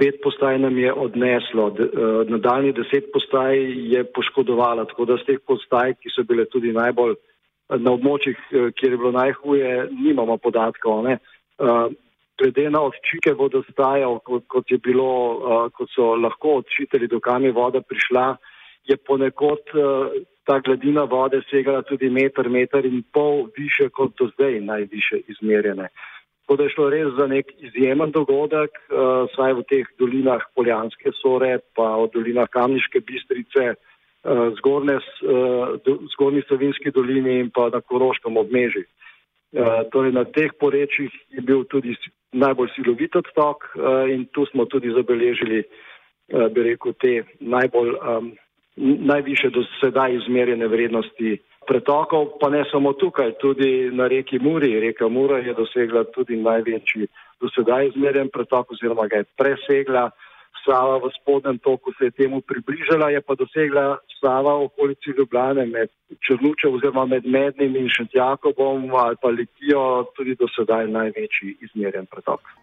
pet 0.01 0.17
postaj 0.23 0.57
nam 0.59 0.77
je 0.77 0.93
odneslo, 0.93 1.65
uh, 1.67 2.29
nadaljni 2.29 2.73
deset 2.73 3.11
postaj 3.13 3.57
je 3.93 4.03
poškodovalo, 4.15 4.85
tako 4.89 5.05
da 5.05 5.17
z 5.21 5.27
teh 5.27 5.41
postaj, 5.47 5.93
ki 6.01 6.09
so 6.09 6.25
bile 6.25 6.47
tudi 6.49 6.73
najbolj 6.73 7.13
eh, 7.13 7.77
na 7.77 7.93
območjih, 7.93 8.39
uh, 8.49 8.71
kjer 8.77 8.95
je 8.95 8.97
bilo 8.97 9.11
najhuje, 9.17 9.75
nimamo 10.05 10.39
podatkov. 10.41 11.05
Uh, 11.05 11.93
glede 12.41 12.69
na 12.73 12.81
odčike 12.81 13.35
vodostajev, 13.37 14.17
kot, 14.25 14.47
kot, 14.49 14.73
bilo, 14.81 15.11
uh, 15.37 15.67
kot 15.77 15.93
so 15.93 16.15
lahko 16.17 16.57
odčitali, 16.63 17.07
do 17.11 17.19
kam 17.21 17.45
je 17.45 17.53
voda 17.53 17.83
prišla, 17.85 18.31
je 18.89 18.97
ponekod 18.97 19.61
ta 20.49 20.55
gladina 20.65 21.03
vode 21.05 21.43
segala 21.51 21.83
tudi 21.85 22.09
meter, 22.09 22.49
meter 22.49 22.85
in 22.85 23.03
pol 23.13 23.45
više 23.53 23.91
kot 23.93 24.17
do 24.17 24.25
zdaj 24.33 24.57
najviše 24.65 25.19
izmerjene. 25.29 25.85
Uh, 25.85 26.20
Tako 26.41 26.57
da 26.57 26.63
je 26.63 26.73
šlo 26.73 26.89
res 26.89 27.13
za 27.17 27.27
nek 27.27 27.51
izjemen 27.59 28.11
dogodek, 28.11 28.73
uh, 28.89 29.29
saj 29.35 29.53
v 29.59 29.63
teh 29.69 29.91
dolinah 29.99 30.41
Poljanske 30.55 31.13
sore, 31.21 31.59
pa 31.77 31.93
v 32.01 32.09
dolinah 32.15 32.49
Kamniške 32.51 32.99
bistrice, 33.07 33.75
uh, 33.75 34.49
zgornje, 34.57 34.97
uh, 34.97 35.77
do, 35.85 35.99
zgornji 36.15 36.41
Savinski 36.49 36.91
dolini 36.91 37.39
in 37.39 37.51
pa 37.53 37.69
na 37.69 37.81
Koroškem 37.81 38.37
obmeži. 38.37 38.83
Uh, 39.51 39.83
torej 39.93 40.15
na 40.15 40.25
teh 40.25 40.51
porečjih 40.59 41.13
je 41.29 41.41
bil 41.45 41.63
tudi 41.71 41.95
najbolj 42.31 42.71
silovit 42.75 43.15
odtok 43.15 43.67
uh, 43.75 44.07
in 44.09 44.25
tu 44.33 44.45
smo 44.49 44.65
tudi 44.65 44.91
zabeležili, 44.95 45.63
uh, 45.63 46.47
bi 46.51 46.67
rekel, 46.71 46.97
te 46.99 47.13
najbolj, 47.39 47.95
um, 47.99 48.33
najviše 49.13 49.51
do 49.51 49.63
sedaj 49.79 50.15
izmerjene 50.15 50.67
vrednosti 50.67 51.37
pretokov, 51.67 52.37
pa 52.39 52.49
ne 52.49 52.63
samo 52.71 52.93
tukaj, 52.93 53.37
tudi 53.39 53.89
na 53.93 54.07
reki 54.07 54.39
Muri. 54.39 54.79
Reka 54.79 55.07
Mura 55.07 55.37
je 55.37 55.53
dosegla 55.53 56.03
tudi 56.15 56.35
največji 56.35 57.07
dosedaj 57.41 57.87
izmerjen 57.87 58.29
pretok 58.33 58.71
oziroma 58.71 59.07
ga 59.07 59.21
je 59.21 59.29
presegla. 59.37 60.09
Sava 60.65 60.99
v 61.01 61.09
spodnjem 61.15 61.57
toku 61.57 61.89
se 61.97 62.05
je 62.05 62.11
temu 62.11 62.41
približala, 62.41 63.09
je 63.09 63.21
pa 63.21 63.35
dosegla 63.35 63.97
Sava 64.19 64.57
v 64.59 64.67
okolici 64.69 65.15
Ljubljane 65.17 65.65
med 65.65 65.89
Črnučem 66.27 66.75
oziroma 66.75 67.05
med 67.05 67.25
Mednim 67.25 67.75
in 67.75 67.89
Šentjakovom 67.89 68.93
ali 68.93 69.15
pa 69.21 69.29
Litijo 69.29 70.05
tudi 70.15 70.35
dosedaj 70.35 70.87
največji 70.87 71.57
izmerjen 71.65 72.05
pretok. 72.05 72.60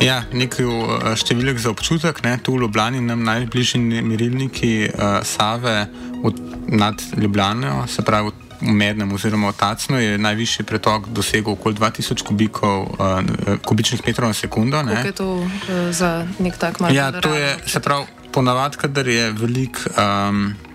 Ja, 0.00 0.22
nekaj 0.32 0.64
eh, 0.64 1.08
številk 1.20 1.60
za 1.60 1.72
občutek. 1.74 2.22
Ne? 2.24 2.38
Tu 2.40 2.54
v 2.54 2.64
Ljubljani 2.64 3.02
nam 3.04 3.24
najbližji 3.26 3.80
merilniki 3.80 4.88
uh, 4.88 5.20
Save 5.26 5.90
od, 6.24 6.40
nad 6.72 7.02
Ljubljano, 7.20 7.84
se 7.88 8.04
pravi 8.04 8.32
v 8.60 8.74
Mednem 8.76 9.12
oziroma 9.16 9.52
v 9.52 9.56
Tacnu, 9.60 10.00
je 10.00 10.18
najvišji 10.20 10.66
pretok 10.68 11.08
dosegel 11.16 11.52
okoli 11.52 11.76
2000 11.76 12.24
kubikov, 12.28 12.88
uh, 12.96 13.20
kubičnih 13.64 14.04
metrov 14.08 14.32
na 14.32 14.36
sekundo. 14.36 14.80
Kaj 14.88 15.12
je 15.12 15.16
to 15.16 15.28
uh, 15.44 15.52
za 15.92 16.24
nek 16.40 16.56
tak 16.60 16.80
manj? 16.80 16.96
Ja, 16.96 17.12
to 17.12 17.32
je, 17.36 17.54
se 17.68 17.80
pravi, 17.84 18.08
ponavadi, 18.32 18.80
kadar 18.80 19.08
je 19.08 19.30
velik. 19.36 19.80
Um, 19.96 20.69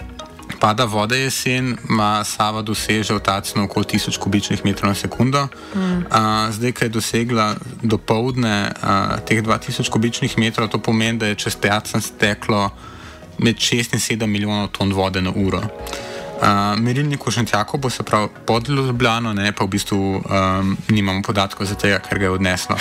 pada 0.59 0.85
vode 0.85 1.17
jesen, 1.17 1.77
ima 1.89 2.23
Sava 2.23 2.61
doseže 2.61 3.13
v 3.13 3.19
Tacnu 3.19 3.63
okoli 3.65 3.85
1000 3.85 4.17
kubičnih 4.19 4.65
metrov 4.65 4.89
na 4.89 4.95
sekundo. 4.95 5.47
Mm. 5.75 6.07
Uh, 6.09 6.51
zdaj, 6.51 6.71
ko 6.71 6.81
je 6.85 6.89
dosegla 6.89 7.55
do 7.83 7.97
povdne 7.97 8.71
uh, 8.71 9.19
teh 9.25 9.43
2000 9.43 9.89
kubičnih 9.89 10.37
metrov, 10.37 10.67
to 10.69 10.79
pomeni, 10.79 11.19
da 11.19 11.31
je 11.31 11.35
čez 11.35 11.55
Tacn 11.59 11.99
steklo 11.99 12.69
med 13.37 13.59
6 13.59 13.93
in 13.93 13.99
7 13.99 14.25
milijonov 14.25 14.71
ton 14.71 14.93
vode 14.93 15.21
na 15.21 15.31
uro. 15.35 15.61
Uh, 16.35 16.75
merilnik 16.79 17.23
v 17.23 17.31
Šentjaku 17.31 17.77
bo 17.77 17.89
se 17.89 18.03
prav 18.03 18.27
pod 18.45 18.69
Ljubljano, 18.69 19.33
ne 19.33 19.51
pa 19.55 19.63
v 19.63 19.71
bistvu 19.71 19.97
um, 19.97 20.77
nimamo 20.89 21.21
podatkov 21.23 21.67
za 21.67 21.75
tega, 21.75 21.99
ker 21.99 22.19
ga 22.19 22.25
je 22.25 22.31
odneslo. 22.31 22.75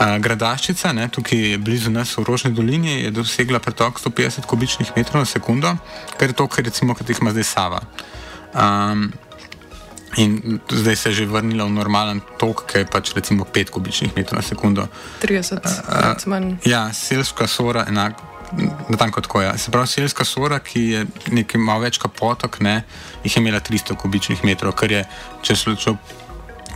Gradaščica, 0.00 0.94
ne, 0.96 1.08
tukaj 1.12 1.58
blizu 1.60 1.90
nas 1.92 2.14
v 2.16 2.24
Rožni 2.24 2.54
dolini, 2.56 3.02
je 3.02 3.10
dosegla 3.12 3.60
pretok 3.60 4.00
150 4.00 4.46
kubičnih 4.48 4.92
metrov 4.96 5.20
na 5.20 5.28
sekundo, 5.28 5.74
kar 6.16 6.32
je 6.32 6.36
to, 6.36 6.46
kar 6.48 6.64
recimo, 6.64 6.94
kar 6.96 7.10
ima 7.10 7.34
zdaj 7.36 7.44
Sava. 7.44 7.80
Um, 8.56 9.10
in 10.16 10.58
zdaj 10.70 10.96
se 10.96 11.08
je 11.08 11.14
že 11.14 11.26
vrnila 11.26 11.64
v 11.68 11.76
normalen 11.76 12.22
tok, 12.40 12.64
ki 12.66 12.78
je 12.78 12.86
pač 12.88 13.12
recimo 13.14 13.44
5 13.44 13.70
kubičnih 13.70 14.16
metrov 14.16 14.40
na 14.40 14.42
sekundo. 14.42 14.88
30, 15.20 15.60
uh, 15.68 16.16
manj. 16.26 16.56
Ja, 16.64 16.88
selska 16.92 17.46
sora 17.46 17.84
enak. 17.88 18.16
Natanko 18.88 19.20
tako 19.20 19.44
je. 19.44 19.46
Ja. 19.46 19.58
Se 19.58 19.70
pravi, 19.70 19.86
selska 19.86 20.24
sora, 20.24 20.58
ki 20.58 20.80
je 20.80 21.04
nekaj 21.30 21.60
malo 21.60 21.84
več 21.84 22.00
kot 22.02 22.16
potok, 22.16 22.58
ne, 22.64 22.82
jih 23.22 23.36
je 23.36 23.42
imela 23.42 23.60
300 23.60 23.94
kubičnih 23.94 24.42
metrov, 24.48 24.72
kar 24.74 24.90
je, 24.90 25.04
če 25.44 25.56
se 25.56 25.76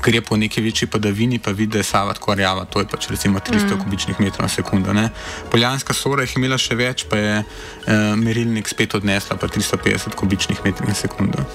gre 0.05 0.21
po 0.21 0.37
neki 0.37 0.61
večji 0.61 0.89
padavini, 0.89 1.39
pa 1.39 1.51
vidi, 1.51 1.73
da 1.73 1.79
je 1.79 1.89
Sava 1.89 2.15
tako 2.15 2.35
rjava, 2.35 2.65
to 2.65 2.81
je 2.81 2.89
pač 2.91 3.09
recimo 3.11 3.39
300 3.39 3.75
mm. 3.75 3.83
kubičnih 3.85 4.21
metrov 4.21 4.45
na 4.45 4.49
sekundo. 4.49 4.93
Ne. 4.93 5.09
Poljanska 5.51 5.95
sora 5.95 6.23
je 6.23 6.37
imela 6.37 6.59
še 6.61 6.77
več, 6.77 7.07
pa 7.09 7.21
je 7.21 7.37
eh, 7.41 8.17
merilnik 8.17 8.69
spet 8.69 8.95
odnesla 8.95 9.37
pa 9.41 9.49
350 9.49 10.19
kubičnih 10.19 10.61
metrov 10.65 10.93
na 10.93 10.95
sekundo. 10.99 11.47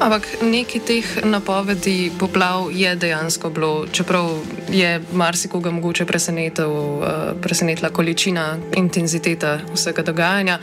Ampak 0.00 0.40
neki 0.40 0.80
teh 0.80 1.08
napovedi 1.28 2.08
poplav 2.18 2.70
je 2.72 2.94
dejansko 2.96 3.50
bilo, 3.52 3.84
čeprav 3.92 4.30
je 4.72 4.94
marsikoga 5.12 5.70
mogoče 5.70 6.06
uh, 6.08 7.02
presenetila 7.42 7.90
količina, 7.90 8.56
intenziteta 8.76 9.58
vsega 9.74 10.02
dogajanja. 10.02 10.58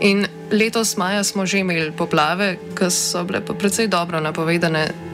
In 0.00 0.26
letos 0.50 0.96
maja 0.96 1.22
smo 1.24 1.46
že 1.46 1.62
imeli 1.62 1.92
poplave, 1.92 2.56
ki 2.74 2.90
so 2.90 3.22
bile 3.24 3.44
pa 3.46 3.54
precej 3.54 3.86
dobro 3.86 4.20
napovedane 4.20 5.09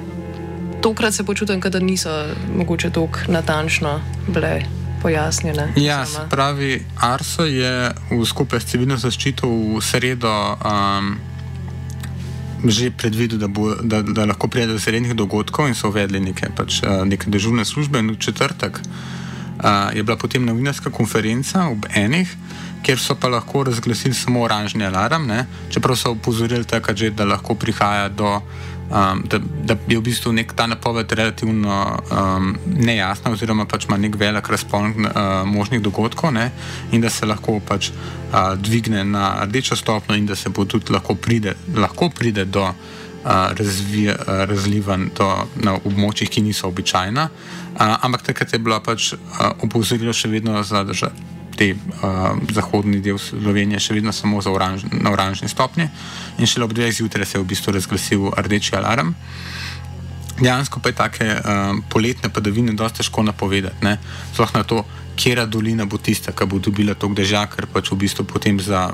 tokrat 0.87 1.15
se 1.15 1.25
počutim, 1.25 1.61
da 1.61 1.79
niso 1.79 2.11
mogoče 2.57 2.91
tako 2.91 3.19
natančno 3.29 4.01
bile 4.29 4.63
pojasnjene. 5.03 5.73
Ja, 5.77 6.07
pravi 6.31 6.85
Arso 7.01 7.43
je 7.45 7.91
v 8.11 8.27
skupaj 8.27 8.61
s 8.61 8.71
civilno 8.71 8.97
zaščito 8.97 9.51
v 9.51 9.81
sredo. 9.83 10.35
Um, 10.63 11.17
Že 12.67 12.89
predvidel, 12.91 13.39
da, 13.39 13.47
bo, 13.53 13.75
da, 13.85 14.01
da 14.03 14.25
lahko 14.25 14.49
pride 14.49 14.73
do 14.73 14.81
srednjih 14.81 15.13
dogodkov, 15.15 15.69
in 15.69 15.75
so 15.77 15.91
uvedli 15.93 16.19
neke, 16.21 16.49
pač, 16.57 16.81
neke 17.05 17.29
dežurne 17.31 17.67
službe. 17.69 18.01
In 18.01 18.15
v 18.15 18.17
četrtek 18.17 18.81
uh, 18.81 19.93
je 19.95 20.03
bila 20.03 20.17
potem 20.17 20.47
novinarska 20.47 20.91
konferenca 20.91 21.67
ob 21.69 21.85
enih, 21.93 22.33
kjer 22.83 22.99
so 22.99 23.15
pa 23.15 23.29
lahko 23.29 23.67
razglasili 23.69 24.15
samo 24.15 24.41
oranžni 24.43 24.89
alarm, 24.89 25.29
ne? 25.29 25.45
čeprav 25.71 26.01
so 26.01 26.17
upozorili, 26.17 26.65
da 27.13 27.25
lahko 27.25 27.55
prihaja 27.55 28.09
do 28.09 28.41
um, 28.91 29.23
da, 29.31 29.39
da 29.39 29.77
je 29.89 29.99
v 29.99 30.03
bistvu 30.03 30.33
nek 30.33 30.53
ta 30.57 30.67
napoved 30.67 31.13
relativno 31.13 31.99
um, 32.11 32.57
nejasna, 32.67 33.33
oziroma 33.33 33.67
pač 33.67 33.87
ima 33.89 33.97
nek 33.97 34.17
velik 34.19 34.49
razpon 34.49 34.91
uh, 34.91 35.09
možnih 35.47 35.83
dogodkov, 35.83 36.33
ne, 36.33 36.51
in 36.93 37.01
da 37.01 37.11
se 37.11 37.27
lahko 37.27 37.61
pač 37.61 37.91
uh, 37.91 38.55
dvigne 38.59 39.05
na 39.05 39.45
rdečo 39.45 39.77
stopno, 39.77 40.17
in 40.17 40.27
da 40.27 40.37
se 40.37 40.51
bo 40.51 40.65
tudi 40.65 40.93
lahko 40.93 41.15
pride, 41.15 41.57
lahko 41.77 42.11
pride 42.11 42.45
do 42.45 42.65
uh, 42.67 42.75
razvija, 43.59 44.17
uh, 44.19 44.45
razlivanj 44.51 45.09
na 45.63 45.79
območjih, 45.85 46.31
ki 46.31 46.43
niso 46.43 46.69
običajna. 46.69 47.29
Uh, 47.77 47.97
ampak 48.03 48.23
takrat 48.23 48.53
je 48.53 48.59
bilo 48.59 48.81
pač 48.81 49.13
uh, 49.13 49.19
opozorilo 49.63 50.13
še 50.13 50.33
vedno 50.33 50.63
za 50.63 50.85
državo 50.85 51.36
te 51.57 51.73
uh, 51.73 52.37
zahodni 52.53 53.01
del 53.01 53.19
Slovenije 53.19 53.81
še 53.81 53.97
vedno 53.97 54.13
samo 54.13 54.41
oranž, 54.53 54.87
na 54.93 55.13
oranžni 55.13 55.49
stopni 55.49 55.89
in 56.39 56.47
šele 56.47 56.69
ob 56.69 56.75
dveh 56.77 56.93
zjutraj 56.93 57.27
se 57.27 57.39
je 57.39 57.43
v 57.43 57.49
bistvu 57.49 57.73
razglasil 57.73 58.31
rdeči 58.37 58.77
alarm. 58.77 59.15
Dejansko 60.37 60.81
pa 60.85 60.93
je 60.93 60.99
take 61.01 61.27
uh, 61.33 61.81
poletne 61.89 62.29
padavine 62.29 62.77
dosta 62.77 63.01
težko 63.01 63.25
napovedati. 63.25 63.97
Sploh 64.35 64.53
na 64.55 64.65
to, 64.69 64.85
kera 65.17 65.47
dolina 65.47 65.87
bo 65.89 65.97
tista, 65.99 66.33
ki 66.37 66.45
bo 66.45 66.61
dobila 66.61 66.95
to 66.95 67.09
dežja, 67.09 67.47
ker 67.49 67.67
pač 67.73 67.91
v 67.91 68.03
bistvu 68.05 68.29
potem 68.29 68.61
za 68.61 68.91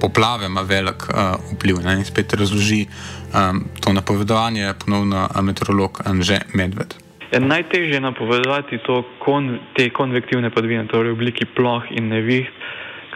poplave 0.00 0.48
ima 0.48 0.64
velik 0.64 1.08
uh, 1.08 1.36
vpliv. 1.52 1.80
Ne? 1.84 1.98
In 2.00 2.04
spet 2.04 2.32
razloži 2.32 2.86
um, 3.32 3.64
to 3.80 3.92
napovedovanje 3.92 4.72
ponovno 4.84 5.28
meteorolog 5.42 6.00
Anže 6.04 6.40
Medved. 6.54 7.05
Je 7.32 7.40
najtežje 7.40 8.00
napovedati 8.00 8.78
to 8.78 9.02
kon, 9.18 9.58
te 9.74 9.90
konvektivne 9.90 10.50
padavine, 10.50 10.86
torej 10.86 11.10
v 11.10 11.18
obliki 11.18 11.46
ploh 11.56 11.82
in 11.90 12.08
neviht, 12.08 12.52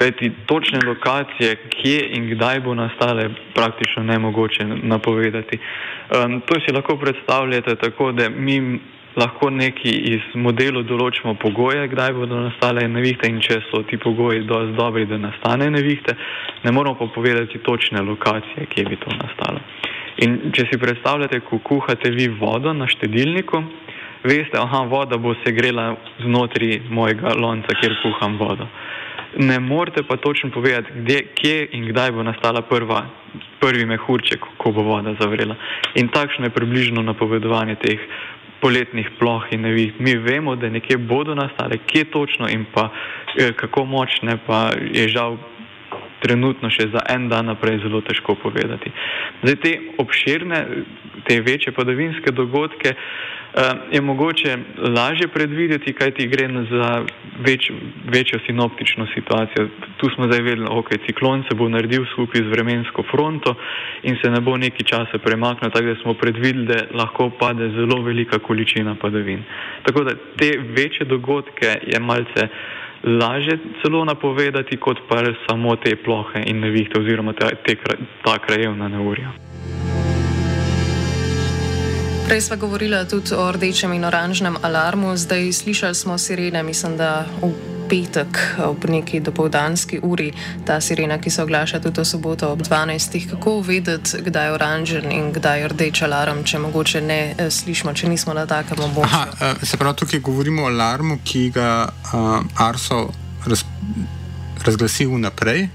kajti 0.01 0.31
točne 0.47 0.81
lokacije, 0.87 1.57
kje 1.69 2.01
in 2.17 2.31
kdaj 2.35 2.61
bo 2.65 2.75
nastale, 2.75 3.29
praktično 3.55 4.03
nemogoče 4.03 4.65
napovedati. 4.83 5.59
Um, 5.59 6.41
to 6.41 6.61
si 6.61 6.73
lahko 6.73 6.97
predstavljate 6.97 7.75
tako, 7.77 8.13
da 8.13 8.29
mi 8.29 8.81
lahko 9.17 9.51
neki 9.51 9.91
iz 10.15 10.27
modelov 10.35 10.87
določimo 10.89 11.35
pogoje, 11.43 11.89
kdaj 11.91 12.13
bodo 12.15 12.39
nastale 12.45 12.87
nevihte 12.89 13.29
in 13.29 13.41
če 13.43 13.59
so 13.69 13.83
ti 13.91 13.99
pogoji 13.99 14.45
dovolj 14.47 14.75
dobri, 14.79 15.07
da 15.11 15.19
nastane 15.19 15.71
nevihte, 15.71 16.15
ne 16.65 16.73
moramo 16.73 16.97
pa 16.99 17.11
povedati 17.15 17.59
točne 17.59 18.03
lokacije, 18.07 18.67
kje 18.71 18.85
bi 18.89 18.99
to 19.03 19.11
nastalo. 19.19 19.61
In 20.25 20.53
če 20.55 20.67
si 20.71 20.79
predstavljate, 20.79 21.41
ko 21.49 21.59
kuhate 21.59 22.11
vi 22.15 22.29
vodo 22.29 22.73
na 22.77 22.87
štedilniku, 22.91 23.63
veste, 24.25 24.53
da 24.53 24.87
voda 24.89 25.17
bo 25.17 25.35
se 25.45 25.53
grela 25.53 25.97
znotraj 26.23 26.81
mojega 26.91 27.35
lonca, 27.35 27.75
kjer 27.81 27.97
kuham 28.03 28.39
vodo. 28.39 28.67
Ne 29.39 29.61
morete 29.61 30.03
pa 30.03 30.17
točno 30.17 30.51
povedati, 30.51 30.91
kde, 30.95 31.21
kje 31.35 31.69
in 31.73 31.87
kdaj 31.89 32.11
bo 32.13 32.23
nastala 32.23 32.63
prva, 32.63 33.07
prvi 33.61 33.87
mehurček, 33.87 34.45
ko 34.57 34.73
bo 34.73 34.83
voda 34.83 35.15
zavrela. 35.21 35.55
In 35.95 36.09
takšno 36.09 36.45
je 36.45 36.51
približno 36.51 37.03
napovedovanje 37.03 37.75
teh 37.75 38.01
poletnih 38.61 39.11
ploh 39.19 39.43
in 39.51 39.61
nevih. 39.61 40.01
Mi 40.01 40.15
vemo, 40.17 40.57
da 40.57 40.69
nekje 40.69 40.99
bodo 40.99 41.35
nastale, 41.35 41.79
kje 41.87 42.05
točno 42.05 42.49
in 42.49 42.67
pa 42.75 42.91
eh, 43.37 43.53
kako 43.53 43.85
močne, 43.85 44.39
pa 44.47 44.71
je 44.93 45.09
žal 45.09 45.37
trenutno 46.23 46.71
še 46.71 46.91
za 46.93 47.03
en 47.09 47.29
dan 47.29 47.51
naprej 47.51 47.81
zelo 47.85 48.01
težko 48.01 48.37
povedati. 48.43 48.93
Zdaj 49.43 49.57
te 49.65 49.73
obširne, 49.99 50.65
te 51.29 51.41
večje 51.41 51.73
padavinske 51.73 52.33
dogodke, 52.33 52.97
Eh, 53.55 53.63
je 53.93 54.01
mogoče 54.01 54.57
lažje 54.97 55.29
predvideti, 55.29 55.93
kaj 55.93 56.11
ti 56.11 56.27
gre 56.27 56.47
za 56.71 57.05
več, 57.47 57.71
večjo 58.07 58.39
sinoptično 58.47 59.07
situacijo. 59.15 59.69
Tu 59.97 60.11
smo 60.15 60.27
zdaj 60.27 60.43
vedeli, 60.43 60.65
da 60.65 60.71
okay, 60.71 61.01
ciklon 61.07 61.43
se 61.49 61.57
bo 61.59 61.69
naredil 61.69 62.05
skupaj 62.13 62.45
z 62.45 62.53
vremensko 62.53 63.03
fronto 63.11 63.55
in 64.03 64.17
se 64.23 64.31
ne 64.31 64.41
bo 64.41 64.57
neki 64.57 64.85
časa 64.85 65.19
premaknil, 65.19 65.71
tako 65.71 65.87
da 65.87 65.97
smo 66.03 66.15
predvideli, 66.15 66.67
da 66.67 66.79
lahko 66.95 67.31
pade 67.31 67.71
zelo 67.75 68.03
velika 68.03 68.39
količina 68.39 68.95
padavin. 68.95 69.43
Tako 69.83 70.05
da 70.05 70.15
te 70.37 70.53
večje 70.77 71.07
dogodke 71.07 71.75
je 71.87 72.01
malce 72.01 72.49
lažje 73.05 73.59
celo 73.83 74.05
napovedati, 74.05 74.77
kot 74.77 74.99
pa 75.09 75.23
samo 75.49 75.77
te 75.77 75.97
plohe 75.97 76.43
in 76.47 76.61
nevihte 76.61 77.01
oziroma 77.01 77.33
te, 77.33 77.49
te, 77.67 77.77
ta 78.25 78.39
krajevna 78.39 78.89
neurja. 78.89 79.33
Prej 82.29 82.41
smo 82.41 82.57
govorili 82.57 82.97
tudi 83.11 83.35
o 83.35 83.53
rdečem 83.53 83.93
in 83.93 84.05
oranžnem 84.05 84.57
alarmu, 84.63 85.17
zdaj 85.17 85.53
slišali 85.53 85.95
smo 85.95 86.19
sirene, 86.19 86.63
mislim, 86.63 86.97
da 86.97 87.27
v 87.43 87.70
petek 87.91 88.39
ob 88.65 88.85
neki 88.89 89.21
dopoldanski 89.21 90.01
uri 90.03 90.31
ta 90.67 90.81
sirena, 90.81 91.19
ki 91.19 91.31
se 91.31 91.43
oglaša 91.43 91.81
tudi 91.83 92.01
v 92.01 92.07
soboto 92.07 92.53
ob 92.53 92.63
12. 92.63 93.19
Kako 93.31 93.61
vedeti, 93.67 94.23
kdaj 94.27 94.47
je 94.47 94.53
oranžen 94.53 95.11
in 95.13 95.33
kdaj 95.35 95.61
je 95.61 95.73
rdeč 95.75 96.03
alarm, 96.07 96.45
če 96.45 96.63
mogoče 96.63 97.03
ne 97.03 97.21
eh, 97.35 97.51
slišimo, 97.51 97.95
če 97.95 98.09
nismo 98.09 98.35
na 98.37 98.47
takem 98.47 98.79
območju? 98.87 99.27
Eh, 99.41 99.67
se 99.67 99.81
pravi, 99.81 99.99
tukaj 100.05 100.23
govorimo 100.23 100.65
o 100.65 100.71
alarmu, 100.71 101.19
ki 101.25 101.51
ga 101.55 101.71
uh, 101.89 102.65
Arso 102.67 103.09
raz, 103.47 103.65
razglasi 104.65 105.07
vnaprej. 105.11 105.69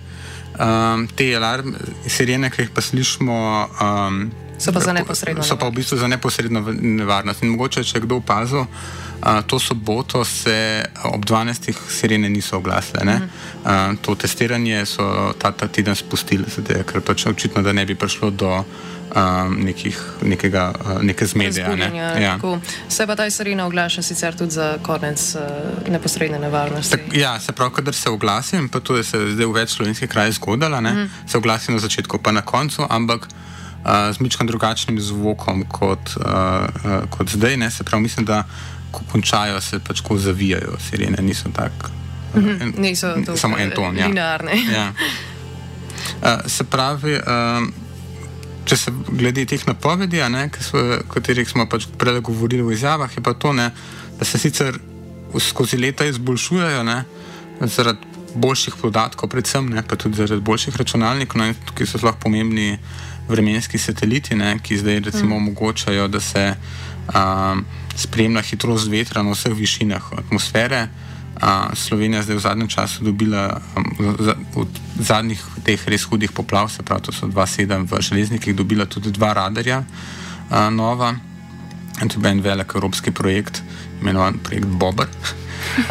Um, 0.56 1.08
te 1.12 1.28
alarm, 1.36 1.74
sirene, 2.08 2.50
ki 2.50 2.64
jih 2.64 2.72
pa 2.72 2.82
slišimo. 2.82 3.38
Um, 3.84 4.45
So 4.58 4.72
pa 4.72 4.80
za 4.80 4.94
neposredno. 4.94 5.44
So 5.44 5.58
pa 5.58 5.68
v 5.68 5.72
bistvu 5.72 5.98
za 5.98 6.08
neposredno 6.08 6.64
nevarnost. 6.82 7.44
In 7.44 7.50
mogoče, 7.56 7.84
če 7.84 8.00
kdo 8.00 8.20
opazil, 8.22 8.66
uh, 8.66 9.42
to 9.48 9.60
soboto 9.60 10.24
se 10.26 10.86
ob 11.04 11.26
12. 11.26 11.74
sirene 11.90 12.30
niso 12.30 12.58
oglasile. 12.58 13.04
Mm 13.04 13.30
-hmm. 13.64 13.92
uh, 13.92 13.98
to 14.02 14.16
testiranje 14.16 14.86
so 14.86 15.34
ta, 15.38 15.52
ta 15.52 15.68
teden 15.68 15.96
spustili, 15.96 16.46
zdaj, 16.58 16.84
ker 16.84 17.02
pač 17.02 17.26
očitno, 17.26 17.62
da 17.62 17.74
ne 17.74 17.86
bi 17.86 17.96
prišlo 17.96 18.30
do. 18.30 18.64
Um, 19.16 19.64
nekih, 19.64 20.02
nekega, 20.22 20.74
uh, 20.86 21.02
neke 21.02 21.26
zmede. 21.26 21.68
Ne? 21.76 22.22
Ja. 22.22 22.40
Se 22.90 23.08
pa 23.08 23.16
ta 23.16 23.30
sirena 23.30 23.66
oglaša 23.66 24.02
sicer 24.02 24.36
tudi 24.36 24.52
za 24.52 24.78
konec 24.82 25.36
uh, 25.36 25.42
neposredne 25.90 26.40
nevarnosti. 26.40 26.92
Tak, 26.92 27.02
ja, 27.14 27.40
se 27.40 27.52
pravi, 27.52 27.74
kadar 27.74 27.94
se 27.94 28.10
oglasim, 28.10 28.70
pa 28.70 28.80
tudi 28.80 29.04
se 29.04 29.18
zdaj 29.32 29.46
v 29.46 29.52
več 29.54 29.70
slovenskih 29.70 30.10
krajih 30.10 30.34
zgodila, 30.34 30.82
mm 30.82 31.10
se 31.28 31.38
oglasim 31.38 31.74
na 31.74 31.80
začetku, 31.80 32.18
pa 32.18 32.32
na 32.32 32.42
koncu, 32.42 32.86
ampak 32.90 33.28
z 33.86 34.20
mičkim 34.20 34.48
drugačnim 34.48 35.00
zvokom 35.02 35.66
kot, 35.70 36.16
uh, 36.18 36.26
uh, 36.26 37.10
kot 37.10 37.30
zdaj. 37.30 37.58
Ne? 37.58 37.72
Se 37.72 37.84
pravi, 37.84 38.04
mislim, 38.04 38.26
da 38.26 38.44
ko 38.92 39.02
končajo, 39.12 39.62
se 39.62 39.80
pač 39.80 40.02
ko 40.02 40.18
zavijajo, 40.18 40.78
sirene 40.90 41.22
niso 41.22 41.50
tako. 41.54 41.92
Uh, 42.34 42.42
mm 42.42 42.48
-hmm. 42.48 42.80
Niso 42.80 43.16
samo 43.36 43.58
en 43.58 43.72
ton. 43.76 43.98
Ja. 43.98 44.08
Ja. 44.74 44.94
Uh, 46.22 46.46
se 46.48 46.64
pravi, 46.64 47.14
uh, 47.14 47.68
če 48.66 48.78
se 48.78 48.92
glede 49.08 49.46
teh 49.46 49.68
napovedi, 49.68 50.22
o 50.22 50.28
katerih 51.14 51.50
smo 51.50 51.70
pač 51.70 51.88
prej 51.98 52.22
govorili 52.22 52.64
v 52.64 52.74
izjavah, 52.74 53.18
je 53.18 53.24
pa 53.24 53.34
to, 53.34 53.54
ne, 53.54 53.72
da 54.20 54.26
se 54.26 54.38
sicer 54.38 54.80
skozi 55.40 55.78
leta 55.78 56.06
izboljšujejo 56.06 56.84
ne, 56.84 57.04
zaradi 57.62 58.00
boljših 58.36 58.76
podatkov, 58.82 59.30
predvsem 59.30 59.70
ne, 59.70 59.84
pa 59.84 59.96
tudi 59.96 60.18
zaradi 60.20 60.42
boljših 60.42 60.76
računalnikov, 60.76 61.42
no, 61.42 61.54
ki 61.76 61.88
so 61.88 62.02
zelo 62.02 62.14
pomembni 62.20 62.78
vremenski 63.28 63.78
sateliti, 63.78 64.36
ne, 64.36 64.58
ki 64.64 64.78
zdaj 64.78 65.00
recimo 65.00 65.36
mm. 65.36 65.38
omogočajo, 65.38 66.08
da 66.08 66.20
se 66.20 66.56
um, 67.14 67.66
spremlja 67.96 68.42
hitrost 68.42 68.88
vetra 68.92 69.24
na 69.24 69.32
vseh 69.32 69.54
višinah 69.54 70.12
atmosfere. 70.18 70.88
Uh, 71.36 71.74
Slovenija 71.74 72.24
zdaj 72.24 72.36
v 72.36 72.40
zadnjem 72.40 72.68
času 72.68 73.04
dobila 73.04 73.60
um, 73.76 74.16
za, 74.20 74.36
od 74.56 74.68
zadnjih 75.00 75.42
teh 75.66 75.88
res 75.88 76.04
hudih 76.04 76.32
poplav, 76.32 76.70
se 76.70 76.84
pravi, 76.84 77.02
to 77.04 77.12
so 77.12 77.28
2-7 77.28 77.88
v 77.92 78.02
železnikih, 78.02 78.56
dobila 78.56 78.86
tudi 78.86 79.12
dva 79.12 79.34
radarja 79.34 79.84
uh, 79.84 80.70
nova. 80.72 81.16
In 82.02 82.10
to 82.10 82.20
je 82.20 82.32
en 82.32 82.42
velik 82.42 82.76
evropski 82.76 83.12
projekt, 83.12 83.64
imenovan 84.02 84.40
projekt 84.44 84.68
Bober. 84.68 85.08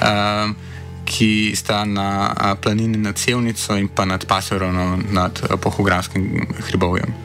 um, 0.00 0.56
Ki 1.04 1.52
sta 1.52 1.84
na 1.84 2.56
planini 2.62 2.96
nad 2.96 3.18
Sevnico 3.18 3.76
in 3.76 3.88
pa 3.88 4.04
nad 4.04 4.24
Paserovno, 4.24 4.98
nad 5.12 5.36
Pohografskim 5.60 6.48
hribovjem. 6.64 7.23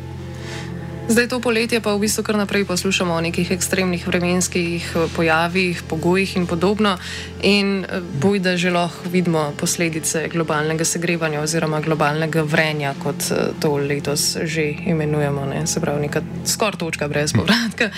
Zdaj 1.09 1.25
to 1.27 1.41
poletje 1.41 1.81
pa 1.81 1.89
v 1.97 2.05
bistvu 2.05 2.21
kar 2.21 2.37
naprej 2.37 2.69
poslušamo 2.69 3.17
o 3.17 3.21
nekih 3.21 3.49
ekstremnih 3.51 4.05
vremenskih 4.07 4.93
eh, 4.93 5.07
pojavih, 5.15 5.81
pogojih 5.89 6.37
in 6.37 6.45
podobno. 6.45 6.97
In 7.41 7.81
eh, 7.81 7.97
boj, 8.21 8.37
da 8.39 8.53
že 8.53 8.69
lahko 8.69 9.09
vidimo 9.09 9.49
posledice 9.57 10.29
globalnega 10.29 10.85
segrevanja 10.85 11.41
oziroma 11.41 11.81
globalnega 11.81 12.45
vrenja, 12.45 12.93
kot 13.01 13.25
eh, 13.31 13.57
to 13.59 13.77
letos 13.81 14.37
že 14.37 14.69
imenujemo. 14.85 15.45
Ne? 15.49 15.65
Se 15.67 15.81
pravi, 15.81 16.05
neka 16.05 16.21
skor 16.45 16.77
točka 16.77 17.07
brez 17.09 17.33
povratka. 17.33 17.89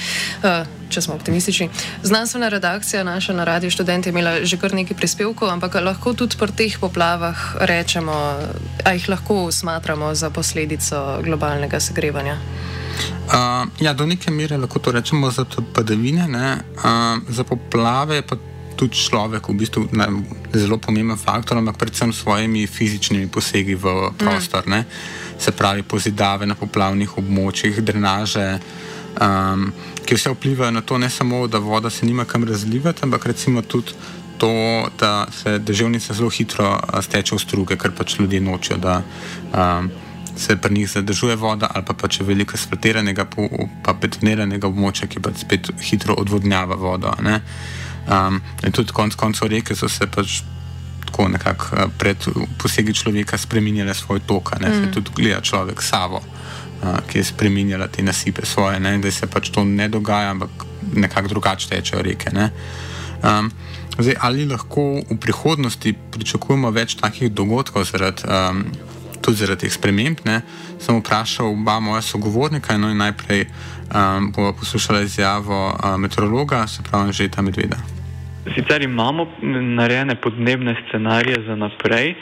Če 0.92 1.02
smo 1.02 1.16
optimistični. 1.16 1.70
Znanstvena 2.04 2.50
redakcija 2.52 3.04
naša 3.04 3.34
na 3.34 3.44
Radio 3.48 3.72
Student 3.72 4.06
je 4.06 4.12
imela 4.12 4.34
že 4.44 4.58
kar 4.60 4.74
nekaj 4.76 4.98
prispevkov, 4.98 5.48
ampak 5.50 5.80
lahko 5.80 6.12
tudi 6.14 6.36
pri 6.36 6.52
teh 6.52 6.76
poplavah 6.80 7.64
rečemo, 7.64 8.16
a 8.84 8.92
jih 8.92 9.08
lahko 9.10 9.48
smatramo 9.52 10.12
za 10.16 10.30
posledico 10.30 11.22
globalnega 11.24 11.80
segrevanja. 11.80 12.36
Uh, 13.32 13.72
ja, 13.80 13.94
do 13.94 14.06
neke 14.06 14.32
mere 14.32 14.58
lahko 14.60 14.84
to 14.84 14.92
rečemo 14.92 15.32
za 15.32 15.46
padavine, 15.74 16.28
uh, 16.28 17.24
za 17.30 17.48
poplave 17.48 18.22
pa 18.22 18.36
tudi 18.76 18.98
človek 18.98 19.48
v 19.48 19.56
bistvu 19.56 19.88
ne, 19.96 20.08
zelo 20.52 20.76
pomemben 20.76 21.18
faktor, 21.18 21.58
ampak 21.58 21.80
predvsem 21.80 22.12
s 22.12 22.20
svojimi 22.26 22.68
fizičnimi 22.68 23.32
posegi 23.32 23.80
v 23.80 24.12
prostor. 24.18 24.68
Mm. 24.68 24.84
Se 25.40 25.52
pravi, 25.56 25.88
pozidave 25.88 26.46
na 26.46 26.56
poplavnih 26.56 27.18
območjih, 27.18 27.80
drenaže. 27.80 28.60
um, 29.20 29.74
ki 30.06 30.16
vse 30.16 30.34
vplivajo 30.34 30.72
na 30.72 30.82
to, 30.82 30.98
ne 30.98 31.10
samo, 31.10 31.48
da 31.48 31.60
voda 31.60 31.90
se 31.90 32.06
nima 32.06 32.26
kam 32.26 32.44
razlivati, 32.44 33.04
ampak 33.04 33.26
recimo 33.26 33.62
tudi 33.62 33.94
to, 34.38 34.88
da 35.00 35.28
se 35.32 35.60
deževnica 35.60 36.14
zelo 36.14 36.30
hitro 36.30 36.80
steče 37.02 37.36
v 37.36 37.40
struge, 37.40 37.78
ker 37.78 37.92
pač 37.98 38.20
ljudje 38.20 38.42
nočijo, 38.42 38.78
da 38.78 39.02
um, 39.54 39.92
se 40.38 40.56
pri 40.58 40.74
njih 40.74 40.90
zadržuje 40.90 41.36
voda, 41.36 41.70
ali 41.76 41.86
pa 41.86 42.08
če 42.08 42.24
je 42.24 42.28
veliko 42.28 42.58
asfaltiranega, 42.58 43.28
pa 43.84 43.94
betoniranega 43.94 44.68
območja, 44.68 45.08
ki 45.12 45.22
pač 45.22 45.44
spet 45.44 45.70
hitro 45.86 46.16
odvodnjava 46.18 46.76
vodo. 46.76 47.14
Um, 47.22 48.42
in 48.66 48.74
tudi 48.74 48.96
konec 48.98 49.16
koncev 49.16 49.52
reke 49.54 49.78
so 49.78 49.90
se 49.90 50.08
pač 50.10 50.42
tako 51.06 51.28
nekako 51.28 51.90
pred 52.00 52.26
posegi 52.58 52.94
človeka 52.98 53.38
spremenjale 53.38 53.94
svoj 53.94 54.24
tok, 54.26 54.56
ne 54.60 54.70
mm. 54.70 54.80
se 54.80 54.92
tudi 54.92 55.12
gleda 55.16 55.42
človek 55.42 55.82
Savo. 55.84 56.24
Ki 57.08 57.20
je 57.20 57.24
spremenjala 57.24 57.88
te 57.88 58.02
nasipe 58.04 58.46
svoje, 58.46 58.80
ne? 58.80 58.98
da 58.98 59.12
se 59.12 59.28
pač 59.28 59.52
to 59.54 59.64
ne 59.66 59.88
dogaja, 59.90 60.32
ampak 60.32 60.66
nekako 60.96 61.28
drugače 61.28 61.70
tečejo 61.70 62.02
reke. 62.02 62.32
Um, 62.34 63.52
zdaj, 64.00 64.16
ali 64.20 64.46
lahko 64.50 65.02
v 65.10 65.18
prihodnosti 65.22 65.94
pričakujemo 65.94 66.72
več 66.74 66.96
takih 66.98 67.30
dogodkov 67.32 67.86
zaradi 67.86 68.26
um, 68.26 68.66
tudi 69.22 69.38
zaradi 69.38 69.68
teh 69.68 69.74
sprememb. 69.74 70.26
Ne, 70.26 70.42
sem 70.82 70.98
vprašal 70.98 71.54
oba 71.54 71.80
moja 71.80 72.02
sogovornika, 72.02 72.78
no 72.82 72.90
in 72.90 72.98
najprej 72.98 73.46
um, 73.46 74.32
bomo 74.34 74.54
poslušali 74.58 75.06
izjavo 75.06 75.68
uh, 75.70 75.98
meteorologa, 76.02 76.66
se 76.68 76.84
pravi, 76.84 77.14
že 77.14 77.30
ta 77.30 77.46
medveda. 77.46 78.01
Sicer 78.50 78.82
imamo 78.82 79.28
narejene 79.42 80.16
podnebne 80.16 80.76
scenarije 80.88 81.38
za 81.48 81.56
naprej, 81.56 82.16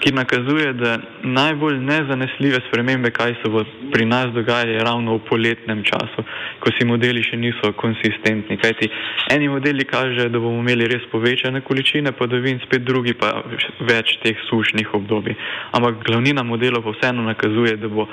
ki 0.00 0.12
nakazuje, 0.12 0.72
da 0.72 0.98
najbolj 1.22 1.78
nezanesljive 1.80 2.60
spremembe, 2.68 3.10
kaj 3.10 3.34
se 3.42 3.48
bo 3.48 3.64
pri 3.92 4.04
nas 4.04 4.26
dogajale 4.32 4.78
ravno 4.78 5.16
v 5.16 5.24
poletnem 5.28 5.82
času, 5.84 6.24
ko 6.60 6.72
si 6.78 6.84
modeli 6.84 7.22
še 7.24 7.36
niso 7.36 7.72
konsistentni. 7.80 8.56
Kajti 8.60 8.88
eni 9.32 9.48
modeli 9.48 9.84
kažejo, 9.84 10.28
da 10.28 10.40
bomo 10.40 10.60
imeli 10.60 10.88
res 10.88 11.04
povečane 11.12 11.60
količine 11.60 12.12
padavin, 12.12 12.60
spet 12.64 12.84
drugi 12.84 13.12
pa 13.14 13.42
več 13.80 14.16
teh 14.24 14.36
sušnih 14.48 14.94
obdobij. 14.94 15.36
Ampak 15.76 16.04
glavnina 16.08 16.44
modelov 16.44 16.84
pa 16.84 16.96
vseeno 16.96 17.24
nakazuje, 17.28 17.76
da 17.76 17.88
bo 17.88 18.08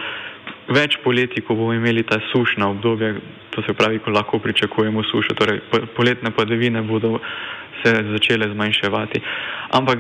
več 0.72 1.00
poleti, 1.04 1.44
ko 1.44 1.56
bomo 1.56 1.74
imeli 1.76 2.04
ta 2.08 2.20
sušna 2.32 2.70
obdobja, 2.76 3.16
to 3.56 3.62
se 3.62 3.74
pravi, 3.74 4.00
ko 4.00 4.12
lahko 4.12 4.40
pričakujemo 4.40 5.04
sušo, 5.04 5.38
torej 5.38 5.62
poletne 5.96 6.32
padavine 6.32 6.82
bodo 6.82 7.20
se 7.84 7.94
začele 8.12 8.50
zmanjševati. 8.54 9.22
Ampak 9.72 10.00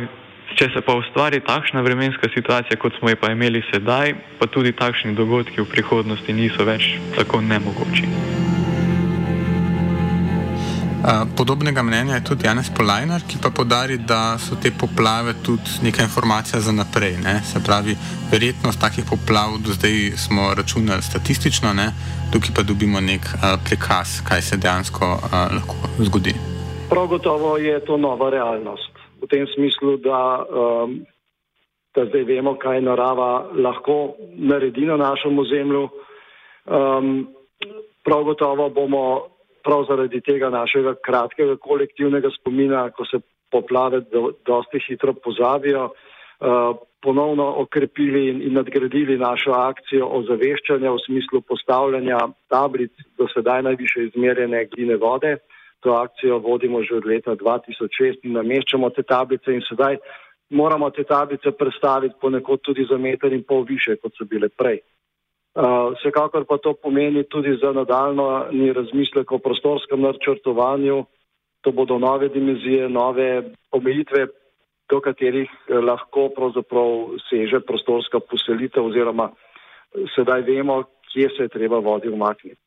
Če 0.53 0.67
se 0.69 0.81
pa 0.85 0.93
ustvari 0.93 1.39
takšna 1.41 1.81
vremenska 1.81 2.29
situacija, 2.29 2.77
kot 2.77 2.93
smo 2.99 3.09
jo 3.09 3.17
pa 3.17 3.31
imeli 3.33 3.63
sedaj, 3.71 4.13
pa 4.37 4.45
tudi 4.45 4.75
takšni 4.77 5.15
dogodki 5.17 5.63
v 5.63 5.69
prihodnosti 5.71 6.35
niso 6.35 6.67
več 6.67 6.91
tako 7.17 7.41
nemogoči. 7.41 8.62
Podobnega 11.37 11.83
mnenja 11.83 12.15
je 12.15 12.23
tudi 12.23 12.47
Janes 12.47 12.69
Polajnar, 12.77 13.21
ki 13.27 13.35
pa 13.43 13.49
podari, 13.51 13.97
da 13.97 14.37
so 14.39 14.55
te 14.55 14.71
poplave 14.71 15.33
tudi 15.45 15.83
neka 15.83 16.03
informacija 16.03 16.59
za 16.59 16.71
naprej. 16.71 17.17
Ne? 17.23 17.41
Se 17.43 17.59
pravi, 17.59 17.95
verjetnost 18.31 18.79
takih 18.79 19.03
poplav 19.09 19.59
do 19.65 19.75
zdaj 19.75 20.15
smo 20.15 20.53
računali 20.55 21.01
statistično, 21.01 21.73
ne? 21.73 21.91
tukaj 22.31 22.55
pa 22.55 22.63
dobimo 22.63 23.01
nek 23.01 23.21
a, 23.41 23.57
prikaz, 23.65 24.23
kaj 24.27 24.41
se 24.41 24.57
dejansko 24.57 25.05
a, 25.05 25.47
lahko 25.55 25.75
zgodi. 25.99 26.33
Prav 26.89 27.07
gotovo 27.07 27.57
je 27.57 27.85
to 27.85 27.97
nova 27.97 28.29
realnost 28.29 28.93
v 29.23 29.27
tem 29.27 29.47
smislu, 29.47 29.97
da, 29.97 30.43
um, 30.43 31.03
da 31.95 32.05
zdaj 32.05 32.23
vemo, 32.23 32.55
kaj 32.59 32.81
narava 32.81 33.47
lahko 33.55 34.15
naredi 34.35 34.85
na 34.85 34.97
našem 34.97 35.39
ozemlju. 35.39 35.83
Um, 36.65 37.27
prav 38.03 38.23
gotovo 38.23 38.69
bomo 38.69 39.32
prav 39.63 39.85
zaradi 39.89 40.21
tega 40.21 40.49
našega 40.49 40.95
kratkega 41.05 41.57
kolektivnega 41.61 42.29
spomina, 42.39 42.89
ko 42.91 43.05
se 43.05 43.19
poplave 43.51 44.01
do, 44.11 44.31
dosti 44.45 44.81
hitro 44.87 45.13
pozabijo, 45.13 45.85
uh, 45.89 46.75
ponovno 47.03 47.47
okrepili 47.63 48.27
in, 48.29 48.41
in 48.41 48.53
nadgradili 48.53 49.17
našo 49.17 49.51
akcijo 49.51 50.07
ozaveščanja 50.19 50.91
v 50.91 51.01
smislu 51.05 51.41
postavljanja 51.41 52.19
tablic 52.49 52.93
do 53.17 53.27
sedaj 53.33 53.63
najviše 53.69 54.07
izmerjene 54.07 54.65
gline 54.71 54.97
vode. 54.97 55.37
To 55.83 55.97
akcijo 55.99 56.39
vodimo 56.39 56.83
že 56.83 56.95
od 56.95 57.05
leta 57.05 57.35
2006 57.35 58.23
in 58.23 58.37
nameščamo 58.39 58.89
te 58.95 59.03
tablice 59.03 59.51
in 59.51 59.61
sedaj 59.67 59.99
moramo 60.49 60.89
te 60.89 61.03
tablice 61.03 61.51
predstaviti 61.51 62.15
ponekod 62.21 62.61
tudi 62.61 62.87
za 62.89 62.97
meter 62.97 63.33
in 63.33 63.43
pol 63.43 63.65
više, 63.67 63.97
kot 64.01 64.15
so 64.17 64.25
bile 64.25 64.49
prej. 64.49 64.79
Uh, 65.53 65.93
vsekakor 65.93 66.45
pa 66.49 66.57
to 66.57 66.73
pomeni 66.73 67.23
tudi 67.29 67.57
za 67.61 67.71
nadaljno 67.71 68.45
ni 68.51 68.73
razmislek 68.73 69.31
o 69.31 69.37
prostorskem 69.37 70.01
načrtovanju. 70.01 71.05
To 71.61 71.71
bodo 71.71 71.99
nove 71.99 72.29
dimenzije, 72.29 72.89
nove 72.89 73.43
omejitve, 73.71 74.27
do 74.89 74.99
katerih 75.01 75.49
eh, 75.49 75.79
lahko 75.79 76.29
pravzaprav 76.35 77.15
seže 77.29 77.61
prostorska 77.67 78.19
poselitev 78.19 78.85
oziroma 78.85 79.29
sedaj 80.15 80.41
vemo, 80.41 80.83
kje 81.13 81.29
se 81.37 81.47
je 81.47 81.53
treba 81.53 81.79
vodi 81.79 82.09
umakniti. 82.09 82.62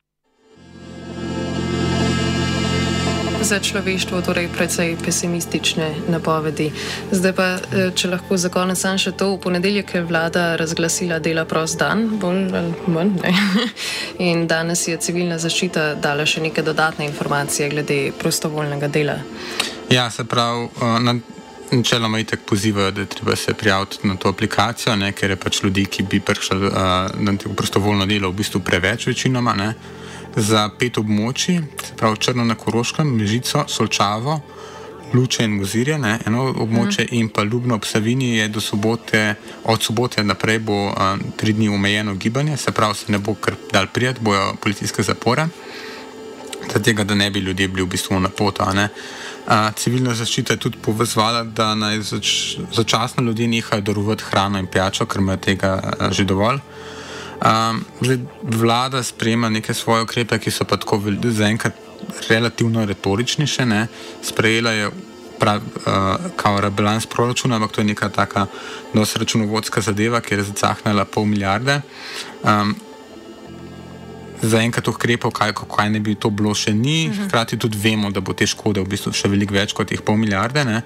Za 3.47 3.63
človeštvo, 3.63 4.27
torej 4.27 4.49
precej 4.51 4.97
pesimistične 4.99 6.11
napovedi. 6.11 6.67
Zdaj 7.15 7.33
pa, 7.33 7.47
eh, 7.55 7.95
če 7.95 8.11
lahko 8.11 8.35
za 8.35 8.51
konec 8.51 8.75
sam 8.79 8.99
še 8.99 9.13
to, 9.15 9.37
v 9.37 9.39
ponedeljek 9.39 9.95
je 9.95 10.03
vlada 10.03 10.57
razglasila 10.59 11.19
dela 11.23 11.45
prost 11.47 11.79
dan, 11.79 12.19
bolj 12.19 12.51
ali 12.51 12.75
manj. 12.91 13.13
Ne? 13.23 13.33
In 14.27 14.47
danes 14.51 14.89
je 14.89 14.99
civilna 14.99 15.39
zaščita 15.39 15.95
dala 15.95 16.27
še 16.27 16.43
neke 16.43 16.63
dodatne 16.63 17.07
informacije 17.07 17.71
glede 17.71 18.13
prostovoljnega 18.19 18.89
dela. 18.89 19.17
Ja, 19.91 20.11
se 20.11 20.25
pravi. 20.25 20.67
Uh, 20.83 21.21
Načeloma 21.67 22.19
jih 22.19 22.27
tako 22.27 22.43
pozivajo, 22.47 22.91
da 22.91 23.01
je 23.01 23.07
treba 23.07 23.37
se 23.37 23.55
prijaviti 23.55 24.07
na 24.07 24.17
to 24.17 24.29
aplikacijo, 24.29 24.97
ne, 24.97 25.13
ker 25.13 25.31
je 25.31 25.37
pač 25.37 25.63
ljudi, 25.63 25.87
ki 25.87 26.03
bi 26.03 26.21
prišli 26.21 26.67
uh, 26.67 26.75
na 27.19 27.37
to 27.39 27.51
prostovoljno 27.51 28.07
delo, 28.07 28.31
v 28.31 28.43
bistvu 28.43 28.61
preveč, 28.61 29.07
večinoma. 29.07 29.55
Ne 29.55 29.75
za 30.37 30.67
pet 30.79 30.99
območij, 31.01 31.63
se 31.97 32.01
pravi 32.01 32.17
Črno 32.17 32.45
na 32.45 32.55
Koroškem, 32.55 33.09
Mežico, 33.17 33.65
Solčavo, 33.69 34.41
Luče 35.15 35.45
in 35.45 35.57
Mozirje, 35.57 35.99
ne, 35.99 36.19
eno 36.27 36.53
območje 36.53 37.05
mm. 37.05 37.15
in 37.15 37.29
pa 37.29 37.43
Ljubno 37.43 37.75
ob 37.75 37.85
Savini 37.85 38.37
je 38.37 38.49
do 38.49 38.61
sobote, 38.61 39.35
od 39.65 39.83
sobote 39.83 40.25
naprej 40.25 40.59
bo 40.59 40.93
a, 40.93 41.17
tri 41.37 41.53
dni 41.53 41.69
omejeno 41.69 42.15
gibanje, 42.15 42.57
se 42.57 42.73
pravi 42.73 42.95
se 42.95 43.13
ne 43.13 43.19
bo 43.19 43.35
kar 43.35 43.55
dal 43.73 43.87
prijeti, 43.87 44.21
bojo 44.21 44.57
policijske 44.61 45.03
zapore, 45.03 45.47
zato 46.73 47.05
da 47.05 47.15
ne 47.15 47.31
bi 47.31 47.41
ljudje 47.41 47.69
bili 47.69 47.83
v 47.83 47.87
bistvu 47.87 48.21
na 48.21 48.29
potu. 48.29 48.65
Civilna 49.77 50.15
zaščita 50.15 50.53
je 50.53 50.61
tudi 50.61 50.79
povezvala, 50.83 51.45
da 51.45 51.75
naj 51.75 52.01
zač, 52.01 52.59
začasno 52.75 53.23
ljudje 53.23 53.49
nehajo 53.49 53.81
darovati 53.81 54.25
hrano 54.25 54.59
in 54.59 54.67
pijačo, 54.67 55.07
ker 55.07 55.23
imajo 55.23 55.39
tega 55.39 55.81
a, 55.81 56.13
že 56.13 56.25
dovolj. 56.25 56.61
Um, 57.37 57.85
zdaj, 58.01 58.19
vlada 58.43 59.03
sprejema 59.03 59.49
neke 59.49 59.75
svoje 59.75 60.03
ukrepe, 60.03 60.39
ki 60.39 60.51
so 60.51 60.65
pa 60.65 60.77
tako 60.77 61.01
zaenkrat 61.23 61.86
relativno 62.29 62.85
retorični. 62.87 63.47
Še, 63.47 63.67
Sprejela 64.23 64.71
je 64.71 64.91
prav, 65.39 65.57
uh, 65.57 65.93
kao 66.37 66.61
rebalans 66.61 67.07
proračuna, 67.07 67.57
ampak 67.57 67.73
to 67.73 67.81
je 67.81 67.85
neka 67.85 68.09
taka 68.09 68.47
dosti 68.95 69.19
računovodska 69.19 69.81
zadeva, 69.81 70.21
ki 70.21 70.35
je 70.35 70.43
zacahnila 70.43 71.05
pol 71.05 71.25
milijarde. 71.25 71.81
Um, 72.43 72.77
Zaenkrat 74.37 74.89
ukrepov, 74.89 75.33
kaj, 75.33 75.55
kaj 75.57 75.89
ne 75.91 76.01
bi 76.01 76.13
to 76.15 76.29
bilo, 76.31 76.53
še 76.55 76.75
ni. 76.75 77.09
Mhm. 77.09 77.25
Hkrati 77.25 77.57
tudi 77.57 77.79
vemo, 77.81 78.11
da 78.13 78.21
bo 78.21 78.35
te 78.37 78.47
škode 78.47 78.83
v 78.85 78.89
bistvu 78.93 79.13
še 79.17 79.31
veliko 79.33 79.57
več 79.57 79.73
kot 79.73 79.91
jih 79.91 80.03
pol 80.05 80.19
milijarde. 80.21 80.65
Ne? 80.65 80.83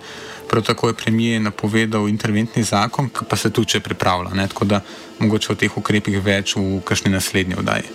Prav 0.49 0.63
tako 0.63 0.89
je 0.89 0.95
premijer 0.95 1.43
napovedal 1.43 2.07
interventni 2.09 2.63
zakon, 2.63 3.11
ki 3.11 3.27
pa 3.27 3.37
se 3.37 3.51
tudi 3.51 3.81
pripravlja. 3.83 4.31
Ne? 4.39 4.47
Tako 4.49 4.65
da 4.71 4.81
mogoče 5.19 5.53
o 5.53 5.59
teh 5.59 5.77
ukrepih 5.77 6.23
več 6.23 6.55
v 6.57 6.79
kakšni 6.87 7.11
naslednji 7.11 7.59
oddaji. 7.59 7.91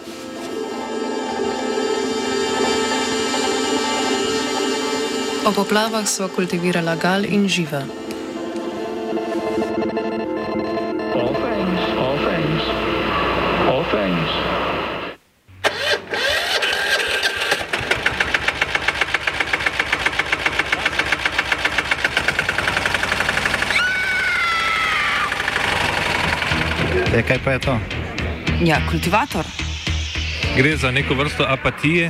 O 5.46 5.52
poplavah 5.54 6.08
so 6.10 6.26
kultivirala 6.28 6.96
gal 6.98 7.22
in 7.22 7.46
živa. 7.46 7.86
All 11.14 11.34
things, 11.38 11.82
all 12.02 12.18
things, 12.18 12.64
all 13.70 13.84
things. 13.94 14.32
E, 27.14 27.22
kaj 27.22 27.40
pa 27.46 27.52
je 27.52 27.60
to? 27.60 27.80
Ja, 28.66 28.82
kultivator. 28.90 29.46
Gre 30.58 30.78
za 30.78 30.92
neko 30.92 31.14
vrsto 31.14 31.46
apatije. 31.48 32.10